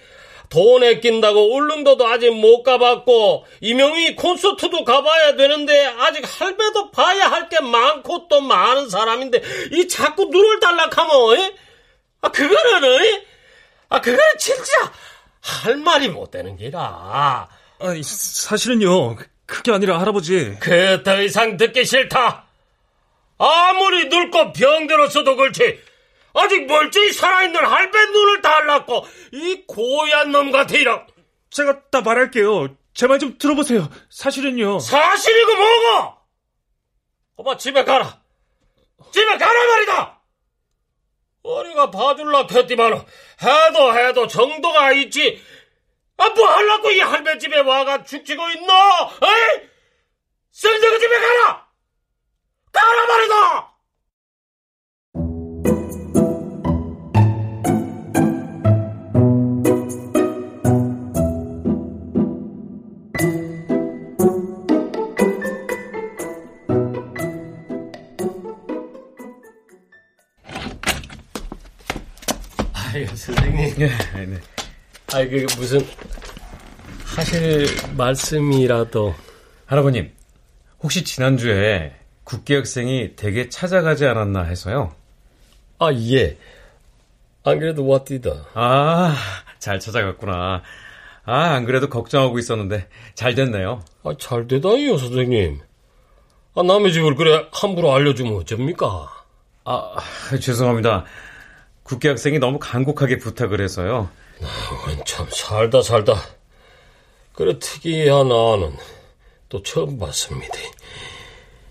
돈에 0.48 1.00
낀다고 1.00 1.54
울릉도도 1.54 2.06
아직 2.06 2.30
못 2.30 2.62
가봤고 2.62 3.44
이명희 3.60 4.16
콘서트도 4.16 4.82
가봐야 4.84 5.36
되는데 5.36 5.84
아직 5.98 6.24
할배도 6.24 6.90
봐야 6.90 7.30
할 7.30 7.50
게 7.50 7.60
많고 7.60 8.28
또 8.28 8.40
많은 8.40 8.88
사람인데 8.88 9.42
이 9.72 9.88
자꾸 9.88 10.26
눈을 10.26 10.58
달락하면 10.60 11.10
어이? 11.14 11.52
아 12.22 12.30
그거는 12.30 12.84
어이? 12.84 13.20
아 13.89 14.01
그거는 14.01 14.22
진짜 14.39 14.93
할 15.41 15.76
말이 15.76 16.09
못 16.09 16.30
되는 16.30 16.57
기라. 16.57 16.80
아 16.80 17.49
사실은요 18.03 19.16
그게 19.47 19.72
아니라 19.72 20.01
할아버지. 20.01 20.57
그 20.61 21.03
더 21.03 21.22
이상 21.22 21.57
듣기 21.57 21.84
싫다. 21.84 22.45
아무리 23.39 24.09
늙고 24.09 24.53
병들었어도 24.53 25.36
그렇지. 25.36 25.80
아직 26.34 26.66
멀쩡히 26.66 27.12
살아있는 27.12 27.64
할배 27.64 28.05
눈을 28.07 28.43
달랐고 28.43 29.07
이 29.32 29.64
고얀 29.66 30.32
놈 30.32 30.51
같아 30.53 30.76
이라. 30.76 31.07
제가 31.51 31.89
다 31.91 32.01
말할게요. 32.03 32.76
제 32.95 33.07
말 33.07 33.18
좀 33.20 33.39
들어보세요. 33.39 33.89
사실은요. 34.11 34.80
사실이고 34.80 35.55
뭐고? 35.55 36.14
오빠 37.36 37.57
집에 37.57 37.84
가라. 37.84 38.20
집에 39.12 39.39
가라 39.39 39.66
말이다. 39.66 40.20
어리가 41.45 41.91
봐줄라 41.93 42.47
했지만 42.51 43.05
해도 43.43 43.99
해도 43.99 44.26
정도가 44.26 44.93
있지. 44.93 45.43
아, 46.16 46.28
뭐 46.30 46.49
하려고 46.49 46.91
이 46.91 47.01
할배 47.01 47.39
집에 47.39 47.61
와가 47.61 48.03
죽지고 48.05 48.43
있노? 48.51 48.72
에이? 49.22 49.68
쓸데그 50.51 50.99
집에 50.99 51.17
선생님. 73.59 73.88
네, 74.14 74.26
네. 74.26 74.38
아이, 75.12 75.28
그, 75.28 75.46
무슨, 75.56 75.80
하실 77.04 77.66
말씀이라도. 77.96 79.14
할아버님, 79.66 80.12
혹시 80.82 81.02
지난주에 81.04 81.94
국기 82.24 82.54
학생이 82.54 83.16
댁에 83.16 83.48
찾아가지 83.48 84.06
않았나 84.06 84.44
해서요. 84.44 84.94
아, 85.78 85.92
예. 85.92 86.38
안 87.44 87.59
그래도 87.59 87.86
왔디다. 87.86 88.30
아, 88.54 89.16
잘 89.59 89.80
찾아갔구나. 89.80 90.62
아, 91.24 91.34
안 91.34 91.64
그래도 91.64 91.88
걱정하고 91.88 92.38
있었는데, 92.38 92.88
잘 93.14 93.34
됐네요. 93.34 93.82
아, 94.04 94.12
잘 94.18 94.46
되다요, 94.46 94.96
선생님. 94.96 95.61
아, 96.54 96.62
남의 96.62 96.92
집을 96.92 97.16
그래, 97.16 97.46
함부로 97.52 97.92
알려주면 97.92 98.34
어쩝니까? 98.36 99.11
아, 99.64 99.96
죄송합니다. 100.40 101.04
국기 101.89 102.07
학생이 102.07 102.39
너무 102.39 102.59
간곡하게 102.59 103.16
부탁을 103.16 103.62
해서요. 103.62 104.11
아, 104.43 105.05
참, 105.07 105.26
살다 105.30 105.80
살다. 105.80 106.22
그래, 107.32 107.59
특이한 107.59 108.26
아는 108.30 108.76
또 109.49 109.62
처음 109.62 109.99
봤습니다. 109.99 110.55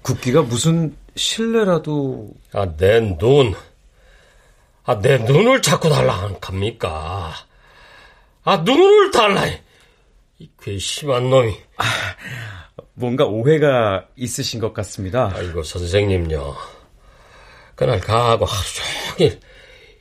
국기가 0.01 0.41
무슨 0.41 0.97
신뢰라도... 1.15 2.32
아, 2.51 2.65
내 2.78 2.99
눈. 2.99 3.53
아, 4.86 4.99
내 4.99 5.20
눈을 5.20 5.61
자꾸 5.61 5.88
달라 5.88 6.15
안 6.15 6.39
갑니까? 6.39 7.34
아, 8.43 8.57
눈을 8.57 9.11
달라. 9.11 9.45
이 10.39 10.49
괘씸한 10.59 11.30
놈이. 11.30 11.55
아, 11.78 11.84
뭔가 12.95 13.26
오해가 13.26 14.07
있으신 14.15 14.59
것 14.59 14.74
같습니다. 14.74 15.32
아이고, 15.36 15.61
선생님요. 15.61 16.55
그날 17.76 17.99
가하고 17.99 18.45
하루 18.45 18.63
종일 19.15 19.46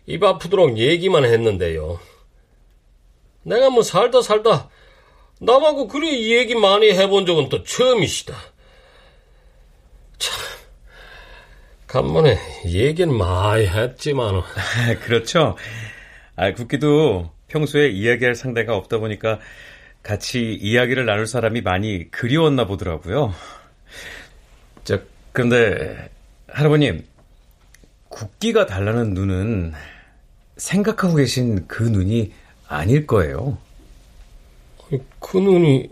입 0.07 0.23
아프도록 0.23 0.79
얘기만 0.79 1.25
했는데요. 1.25 1.99
내가 3.43 3.71
뭐 3.71 3.83
살다 3.83 4.23
살다 4.23 4.69
남하고 5.41 5.89
그리 5.89 6.33
얘기 6.33 6.55
많이 6.55 6.91
해본 6.91 7.27
적은 7.27 7.49
또 7.49 7.63
처음이시다. 7.63 8.35
참, 10.19 10.35
간만에 11.87 12.39
얘기는 12.67 13.15
많이 13.15 13.67
했지만. 13.67 14.43
그렇죠. 15.05 15.57
아, 16.37 16.53
국기도 16.53 17.31
평소에 17.49 17.89
이야기할 17.89 18.35
상대가 18.35 18.77
없다 18.77 18.99
보니까 18.99 19.39
같이 20.03 20.55
이야기를 20.55 21.05
나눌 21.05 21.27
사람이 21.27 21.61
많이 21.61 22.11
그리웠나 22.11 22.67
보더라고요. 22.67 23.35
저, 24.85 25.01
그런데, 25.33 26.09
할아버님, 26.49 27.05
국기가 28.09 28.67
달라는 28.67 29.15
눈은 29.15 29.75
생각하고 30.57 31.17
계신 31.17 31.67
그 31.67 31.83
눈이 31.83 32.33
아닐 32.69 33.07
거예요. 33.07 33.59
그 35.21 35.37
눈이, 35.37 35.91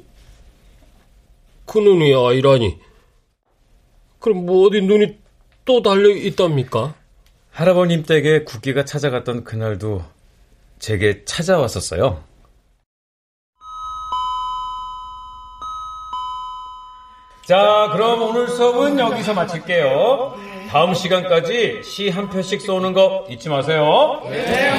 그 1.66 1.78
눈이 1.78 2.14
아니라니. 2.14 2.78
그럼 4.20 4.46
뭐 4.46 4.66
어디 4.66 4.80
눈이 4.80 5.18
또 5.64 5.82
달려 5.82 6.08
있답니까? 6.10 6.94
할아버님 7.50 8.04
댁에 8.04 8.44
국기가 8.44 8.84
찾아갔던 8.84 9.44
그날도 9.44 10.02
제게 10.78 11.24
찾아왔었어요. 11.24 12.22
자, 17.46 17.90
그럼 17.92 18.22
오늘 18.22 18.48
수업은 18.48 18.98
여기서 18.98 19.34
마칠게요. 19.34 20.53
다음 20.75 20.93
시간까지 20.93 21.83
시 21.85 22.09
한 22.11 22.29
편씩 22.29 22.61
쏘는 22.61 22.95
거 22.95 23.25
잊지 23.31 23.49
마세요. 23.49 24.20
네, 24.29 24.72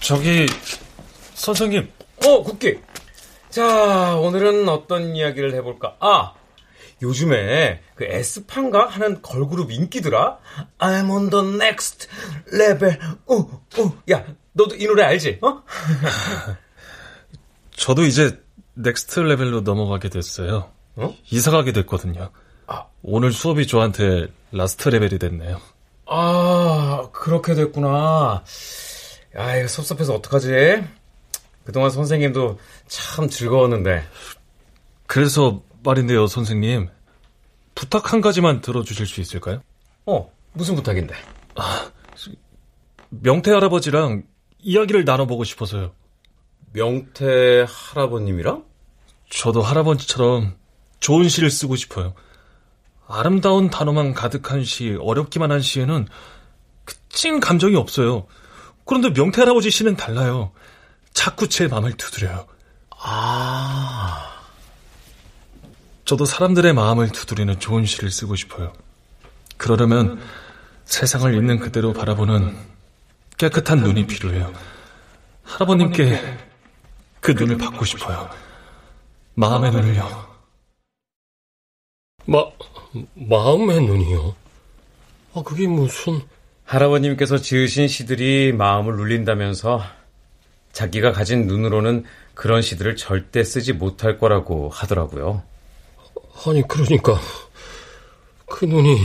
저기 0.00 0.46
선생님. 1.34 1.88
어, 2.24 2.42
국기. 2.42 2.80
자, 3.50 4.16
오늘은 4.16 4.68
어떤 4.68 5.14
이야기를 5.14 5.54
해볼까? 5.54 5.94
아, 6.00 6.32
요즘에 7.02 7.80
그 7.94 8.04
에스파인가 8.04 8.88
하는 8.88 9.22
걸그룹 9.22 9.70
인기더라. 9.70 10.38
I'm 10.78 11.08
on 11.08 11.30
the 11.30 11.46
next 11.54 12.08
level. 12.52 12.98
어, 13.26 13.36
어, 13.36 14.02
야, 14.10 14.24
너도 14.54 14.74
이 14.74 14.86
노래 14.86 15.04
알지? 15.04 15.38
어? 15.42 15.62
저도 17.76 18.02
이제 18.04 18.44
next 18.76 19.20
level로 19.20 19.62
넘어가게 19.62 20.08
됐어요. 20.08 20.70
어? 20.96 21.14
이사 21.30 21.50
가게 21.50 21.72
됐거든요. 21.72 22.30
아. 22.66 22.86
오늘 23.02 23.32
수업이 23.32 23.66
저한테 23.66 24.28
last 24.52 24.88
level이 24.88 25.18
됐네요. 25.18 25.60
아, 26.06 27.08
그렇게 27.12 27.54
됐구나. 27.54 28.44
아, 29.34 29.56
이거 29.56 29.68
섭섭해서 29.68 30.14
어떡하지? 30.14 30.84
그동안 31.64 31.90
선생님도 31.90 32.58
참 32.86 33.28
즐거웠는데. 33.28 34.04
그래서 35.06 35.62
말인데요, 35.82 36.26
선생님. 36.26 36.88
부탁 37.74 38.12
한 38.12 38.20
가지만 38.20 38.60
들어주실 38.60 39.06
수 39.06 39.20
있을까요? 39.20 39.60
어, 40.06 40.30
무슨 40.52 40.74
부탁인데? 40.74 41.14
아, 41.56 41.90
명태 43.10 43.52
할아버지랑 43.52 44.24
이야기를 44.58 45.04
나눠보고 45.04 45.44
싶어서요. 45.44 45.92
명태 46.72 47.66
할아버님이랑? 47.68 48.64
저도 49.30 49.62
할아버지처럼 49.62 50.56
좋은 51.00 51.28
시를 51.28 51.50
쓰고 51.50 51.76
싶어요. 51.76 52.14
아름다운 53.08 53.70
단어만 53.70 54.14
가득한 54.14 54.64
시, 54.64 54.96
어렵기만 55.00 55.52
한 55.52 55.60
시에는 55.60 56.06
그찐 56.84 57.40
감정이 57.40 57.76
없어요. 57.76 58.26
그런데 58.84 59.10
명태 59.10 59.42
할아버지 59.42 59.70
시는 59.70 59.96
달라요. 59.96 60.52
자꾸 61.12 61.48
제 61.48 61.66
마음을 61.66 61.92
두드려요. 61.92 62.46
아. 62.90 64.32
저도 66.04 66.24
사람들의 66.24 66.72
마음을 66.72 67.10
두드리는 67.10 67.58
좋은 67.58 67.84
시를 67.84 68.10
쓰고 68.10 68.36
싶어요. 68.36 68.72
그러려면 69.56 70.20
세상을 70.84 71.34
있는 71.34 71.58
그대로 71.58 71.92
바라보는 71.92 72.56
깨끗한 73.38 73.80
눈이 73.80 74.06
필요해요. 74.06 74.52
할아버님께 75.42 76.45
그 77.26 77.32
눈을 77.32 77.58
받고 77.58 77.84
싶어요. 77.84 78.30
마음의 79.34 79.72
눈을요. 79.72 80.26
마, 82.26 82.44
마음의 83.14 83.80
눈이요? 83.80 84.36
아, 85.34 85.42
그게 85.42 85.66
무슨. 85.66 86.20
할아버님께서 86.66 87.38
지으신 87.38 87.88
시들이 87.88 88.52
마음을 88.52 88.94
울린다면서 89.00 89.82
자기가 90.70 91.10
가진 91.10 91.48
눈으로는 91.48 92.04
그런 92.34 92.62
시들을 92.62 92.94
절대 92.94 93.42
쓰지 93.42 93.72
못할 93.72 94.20
거라고 94.20 94.68
하더라고요. 94.68 95.42
아니, 96.46 96.62
그러니까, 96.68 97.18
그 98.46 98.66
눈이, 98.66 99.00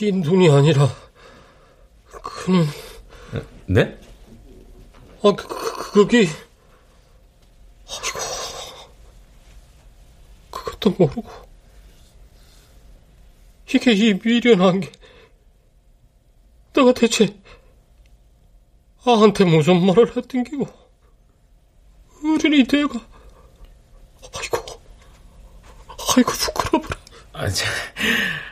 이 0.00 0.10
눈이 0.10 0.50
아니라, 0.50 0.88
그 2.10 2.50
눈. 2.50 2.66
네? 3.66 3.98
아, 5.22 5.32
그, 5.36 5.73
그, 5.94 6.00
그게, 6.00 6.26
아이고, 7.86 8.18
그것도 10.50 10.90
모르고, 10.90 11.24
이게 13.72 13.92
이 13.92 14.14
미련한 14.14 14.80
게, 14.80 14.90
내가 16.72 16.92
대체, 16.94 17.28
아한테 19.04 19.44
무슨 19.44 19.86
말을 19.86 20.16
했던 20.16 20.42
기고, 20.42 20.66
어른이 22.24 22.64
돼가, 22.64 22.98
아이고, 24.36 24.82
아이고, 26.16 26.32
부끄러워라. 26.32 26.96
아, 27.34 27.48
자, 27.48 27.66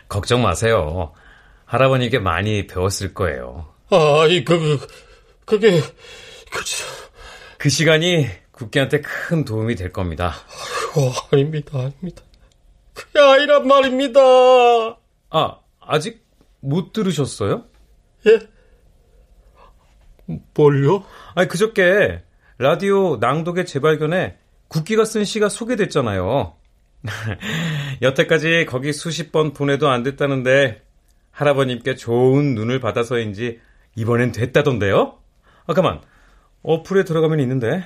걱정 0.09 0.43
마세요. 0.43 1.13
할아버님께 1.65 2.21
많이 2.21 2.69
배웠을 2.69 3.15
거예요. 3.15 3.75
아이, 3.91 4.45
그, 4.45 4.79
그, 4.79 4.87
그게, 5.45 5.81
그, 5.81 6.61
그 7.63 7.69
시간이 7.69 8.27
국기한테 8.51 9.01
큰 9.03 9.45
도움이 9.45 9.77
될 9.77 9.93
겁니다. 9.93 10.35
아이고, 10.97 11.13
아닙니다, 11.31 11.79
아닙니다. 11.79 12.23
그게 12.93 13.21
아니란 13.21 13.69
말입니다. 13.69 14.21
아, 15.31 15.59
아직 15.79 16.27
못 16.59 16.93
들으셨어요? 16.93 17.63
예? 18.27 18.41
뭘요? 20.55 21.05
아니, 21.37 21.47
그저께 21.47 22.25
라디오 22.59 23.19
낭독의 23.19 23.65
재발견에 23.67 24.39
국기가 24.67 25.05
쓴 25.05 25.25
시가 25.25 25.49
소개됐잖아요. 25.49 26.57
여태까지 28.03 28.67
거기 28.69 28.93
수십 28.93 29.31
번 29.31 29.53
보내도 29.53 29.89
안 29.89 30.03
됐다는데 30.03 30.83
할아버님께 31.31 31.95
좋은 31.95 32.57
눈을 32.57 32.81
받아서인지 32.81 33.61
이번엔 33.95 34.33
됐다던데요? 34.33 35.17
아, 35.69 35.75
가만. 35.75 36.01
어플에 36.63 37.05
들어가면 37.05 37.41
있는데. 37.41 37.85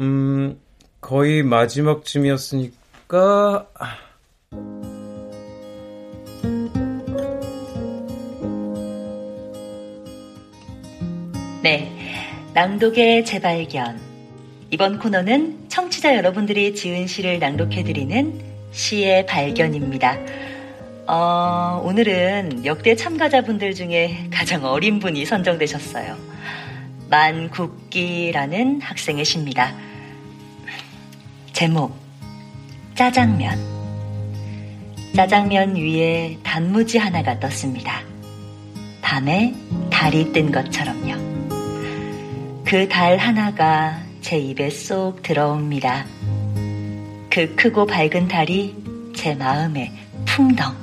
음, 0.00 0.60
거의 1.00 1.42
마지막쯤이었으니까. 1.42 3.66
네. 11.62 11.92
낭독의 12.54 13.24
재발견. 13.24 13.98
이번 14.70 14.98
코너는 14.98 15.68
청취자 15.68 16.16
여러분들이 16.16 16.74
지은 16.74 17.06
시를 17.06 17.38
낭독해드리는 17.38 18.40
시의 18.72 19.26
발견입니다. 19.26 20.18
어, 21.06 21.80
오늘은 21.84 22.66
역대 22.66 22.94
참가자분들 22.94 23.74
중에 23.74 24.28
가장 24.30 24.64
어린 24.64 24.98
분이 24.98 25.24
선정되셨어요. 25.24 26.37
만국기라는 27.10 28.80
학생의 28.80 29.24
시입니다. 29.24 29.72
제목, 31.52 31.96
짜장면. 32.94 33.58
짜장면 35.16 35.74
위에 35.76 36.38
단무지 36.42 36.98
하나가 36.98 37.38
떴습니다. 37.40 38.02
밤에 39.02 39.54
달이 39.90 40.32
뜬 40.32 40.52
것처럼요. 40.52 41.28
그 42.64 42.86
달 42.88 43.16
하나가 43.16 43.98
제 44.20 44.38
입에 44.38 44.68
쏙 44.68 45.22
들어옵니다. 45.22 46.04
그 47.30 47.54
크고 47.56 47.86
밝은 47.86 48.28
달이 48.28 48.76
제 49.16 49.34
마음에 49.34 49.90
풍덩 50.26 50.74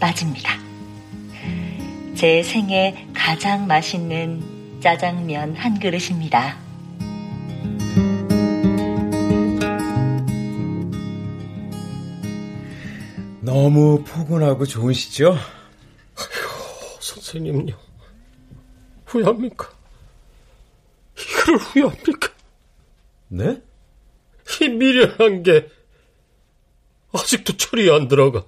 빠집니다. 0.00 0.58
제 2.16 2.42
생에 2.42 3.06
가장 3.14 3.68
맛있는 3.68 4.57
짜장면 4.80 5.54
한 5.56 5.78
그릇입니다. 5.78 6.56
너무 13.40 14.04
포근하고 14.04 14.66
좋은 14.66 14.92
시죠? 14.92 15.30
아이고, 16.16 17.00
선생님요. 17.00 17.74
후회합니까? 19.06 19.70
이거를 21.18 21.58
후회합니까? 21.58 22.28
네? 23.28 23.62
이 24.60 24.68
미련한 24.68 25.42
게 25.42 25.68
아직도 27.12 27.56
철이 27.56 27.90
안 27.90 28.08
들어가. 28.08 28.44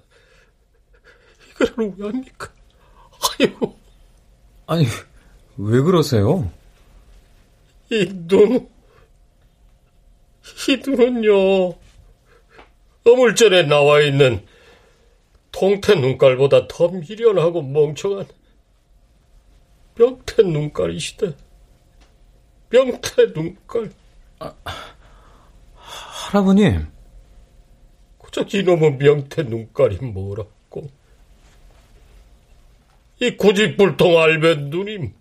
이거를 1.51 1.93
후회합니까? 1.93 2.53
아이고. 3.41 3.78
아니, 4.66 4.87
왜 5.63 5.81
그러세요? 5.83 6.51
이 7.91 8.07
눈, 8.27 8.67
이 10.69 10.77
눈은요, 10.87 11.75
어물전에 13.05 13.65
나와 13.65 14.01
있는 14.01 14.43
통태 15.53 15.95
눈깔보다 15.97 16.67
더 16.67 16.89
미련하고 16.89 17.61
멍청한 17.63 18.27
명태 19.97 20.45
눈깔이시다. 20.45 21.33
명태 22.71 23.27
눈깔. 23.35 23.91
아, 24.39 24.55
할아버님. 25.75 26.87
그저 28.19 28.47
이놈의 28.51 28.97
명태 28.97 29.43
눈깔이 29.43 29.99
뭐라고. 29.99 30.89
이 33.21 33.37
고집불통 33.37 34.19
알면 34.19 34.71
눈이. 34.71 35.13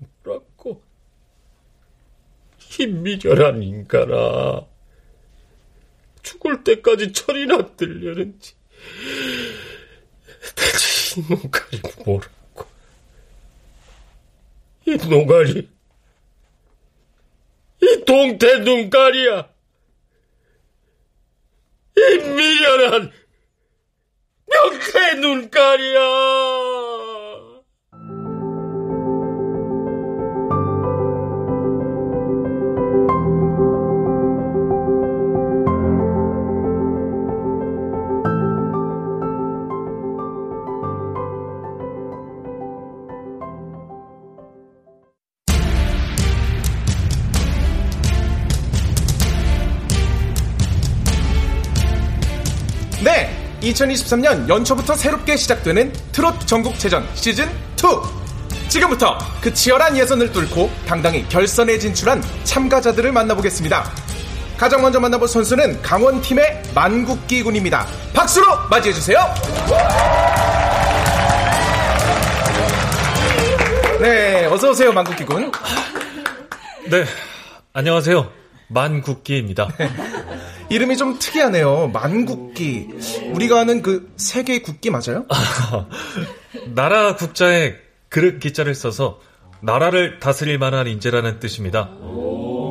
이 2.79 2.87
미련한 2.87 3.61
인간아. 3.61 4.65
죽을 6.23 6.63
때까지 6.63 7.11
철이나 7.11 7.75
들려는지. 7.75 8.53
대체 10.55 11.19
이 11.19 11.25
눈깔이 11.29 11.81
뭐라고. 12.05 12.65
이 14.85 14.91
노가리. 14.95 15.69
이 17.81 18.05
동태 18.05 18.59
눈깔이야. 18.59 19.49
이 21.97 22.01
미련한 22.17 23.11
명태 24.47 25.15
눈깔이야. 25.15 25.99
2023년 53.73 54.47
연초부터 54.49 54.95
새롭게 54.95 55.35
시작되는 55.35 55.93
트롯 56.11 56.47
전국체전 56.47 57.05
시즌2. 57.13 58.19
지금부터 58.69 59.17
그 59.41 59.53
치열한 59.53 59.97
예선을 59.97 60.31
뚫고 60.31 60.69
당당히 60.85 61.27
결선에 61.27 61.77
진출한 61.79 62.23
참가자들을 62.43 63.11
만나보겠습니다. 63.11 63.83
가장 64.57 64.81
먼저 64.81 64.99
만나볼 64.99 65.27
선수는 65.27 65.81
강원팀의 65.81 66.63
만국기 66.75 67.43
군입니다. 67.43 67.87
박수로 68.13 68.45
맞이해주세요. 68.69 69.19
네, 74.01 74.45
어서오세요, 74.45 74.91
만국기 74.93 75.25
군. 75.25 75.51
네, 76.89 77.05
안녕하세요. 77.73 78.29
만국기입니다. 78.67 79.69
이름이 80.69 80.97
좀 80.97 81.17
특이하네요. 81.17 81.89
만국기. 81.93 82.89
우리가 83.33 83.61
아는 83.61 83.81
그 83.81 84.11
세계 84.17 84.61
국기 84.61 84.89
맞아요? 84.89 85.25
나라 86.73 87.15
국자에 87.15 87.75
그릇 88.09 88.39
기자를 88.39 88.75
써서 88.75 89.19
나라를 89.61 90.19
다스릴 90.19 90.57
만한 90.57 90.87
인재라는 90.87 91.39
뜻입니다. 91.39 91.89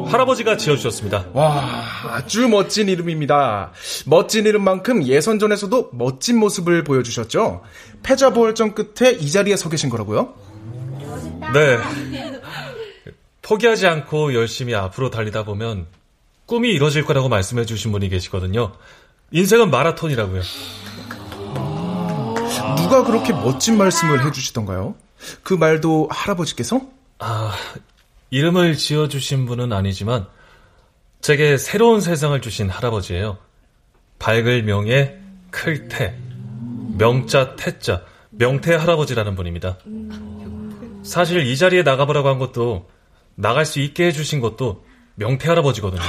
할아버지가 0.06 0.56
지어주셨습니다. 0.56 1.26
와, 1.34 1.84
아주 2.06 2.48
멋진 2.48 2.88
이름입니다. 2.88 3.72
멋진 4.06 4.46
이름만큼 4.46 5.04
예선전에서도 5.04 5.90
멋진 5.92 6.38
모습을 6.38 6.82
보여주셨죠? 6.82 7.62
패자부활전 8.02 8.74
끝에 8.74 9.12
이 9.12 9.30
자리에 9.30 9.56
서 9.56 9.68
계신 9.68 9.90
거라고요? 9.90 10.34
네. 11.52 11.78
포기하지 13.42 13.86
않고 13.86 14.34
열심히 14.34 14.74
앞으로 14.74 15.10
달리다 15.10 15.44
보면 15.44 15.86
꿈이 16.48 16.70
이뤄질 16.70 17.04
거라고 17.04 17.28
말씀해 17.28 17.66
주신 17.66 17.92
분이 17.92 18.08
계시거든요. 18.08 18.72
인생은 19.32 19.70
마라톤이라고요. 19.70 20.40
누가 22.78 23.04
그렇게 23.04 23.34
멋진 23.34 23.76
말씀을 23.76 24.24
해주시던가요? 24.26 24.94
그 25.42 25.52
말도 25.52 26.08
할아버지께서? 26.10 26.80
아, 27.18 27.54
이름을 28.30 28.78
지어주신 28.78 29.44
분은 29.44 29.74
아니지만 29.74 30.26
제게 31.20 31.58
새로운 31.58 32.00
세상을 32.00 32.40
주신 32.40 32.70
할아버지예요. 32.70 33.36
밝을 34.18 34.62
명예, 34.62 35.20
클 35.50 35.88
태, 35.88 36.16
명자 36.96 37.56
태자, 37.56 38.04
명태 38.30 38.74
할아버지라는 38.74 39.34
분입니다. 39.34 39.76
사실 41.02 41.46
이 41.46 41.56
자리에 41.58 41.82
나가보라고 41.82 42.28
한 42.30 42.38
것도 42.38 42.88
나갈 43.34 43.66
수 43.66 43.80
있게 43.80 44.06
해주신 44.06 44.40
것도 44.40 44.87
명태 45.18 45.48
할아버지거든요. 45.48 46.00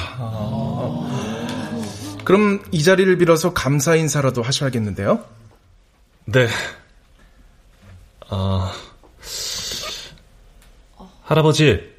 그럼 2.23 2.63
이 2.71 2.83
자리를 2.83 3.17
빌어서 3.17 3.53
감사 3.53 3.95
인사라도 3.95 4.43
하셔야겠는데요? 4.43 5.25
네. 6.25 6.47
아, 8.29 8.71
할아버지, 11.23 11.89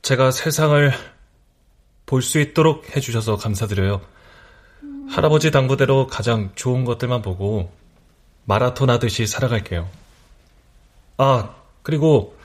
제가 0.00 0.30
세상을 0.30 0.92
볼 2.06 2.22
수 2.22 2.40
있도록 2.40 2.94
해주셔서 2.96 3.36
감사드려요. 3.36 4.00
할아버지 5.08 5.50
당부대로 5.50 6.06
가장 6.06 6.50
좋은 6.54 6.84
것들만 6.84 7.20
보고 7.22 7.70
마라톤 8.44 8.88
하듯이 8.90 9.26
살아갈게요. 9.26 9.88
아, 11.18 11.54
그리고 11.82 12.36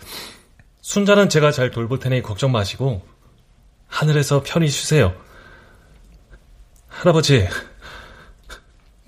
순자는 0.82 1.30
제가 1.30 1.52
잘 1.52 1.72
돌볼 1.72 2.00
테니 2.00 2.22
걱정 2.22 2.52
마시고 2.52 3.02
하늘에서 3.88 4.44
편히 4.46 4.68
쉬세요. 4.68 5.14
할아버지, 6.88 7.48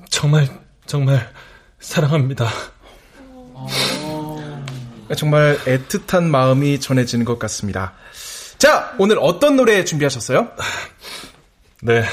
정말, 0.10 0.48
정말 0.86 1.32
사랑합니다. 1.80 2.48
정말 5.16 5.58
애틋한 5.66 6.24
마음이 6.24 6.80
전해지는 6.80 7.26
것 7.26 7.40
같습니다. 7.40 7.94
자, 8.58 8.94
오늘 9.00 9.18
어떤 9.20 9.56
노래 9.56 9.84
준비하셨어요? 9.84 10.50
네. 11.82 12.04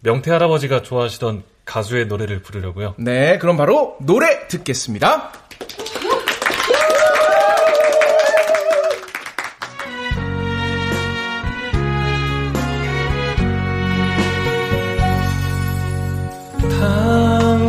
명태 0.00 0.30
할아버지가 0.30 0.82
좋아하시던 0.82 1.44
가수의 1.64 2.06
노래를 2.06 2.42
부르려고요. 2.42 2.94
네, 2.98 3.38
그럼 3.38 3.56
바로 3.56 3.96
노래 4.00 4.46
듣겠습니다. 4.48 5.32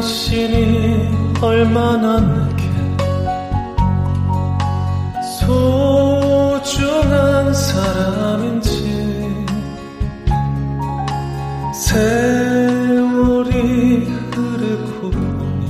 당신이 0.05 1.09
얼마나 1.41 2.19
내게 2.19 2.63
소중한 5.39 7.51
사람인지 7.51 8.69
세월이 11.73 13.49
흐르고 14.31 15.09
보니 15.09 15.65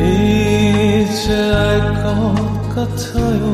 이제 0.00 1.28
알 1.52 2.02
것 2.02 2.08
같아요. 2.74 3.44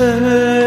세 0.00 0.59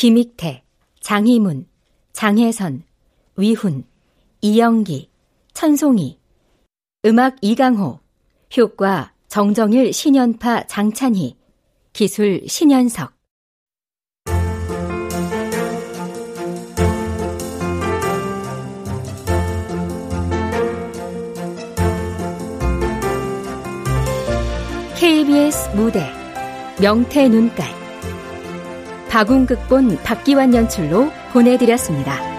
김익태, 0.00 0.62
장희문, 1.00 1.66
장혜선, 2.14 2.84
위훈, 3.36 3.84
이영기, 4.40 5.10
천송이 5.52 6.18
음악 7.04 7.36
이강호 7.42 8.00
효과 8.56 9.12
정정일 9.28 9.92
신연파 9.92 10.68
장찬희 10.68 11.36
기술 11.92 12.48
신연석. 12.48 13.12
KBS 24.98 25.76
무대 25.76 26.10
명태 26.80 27.28
눈깔 27.28 27.79
박웅 29.10 29.46
극본 29.46 29.98
박기환 30.04 30.54
연출로 30.54 31.10
보내드렸습니다. 31.32 32.29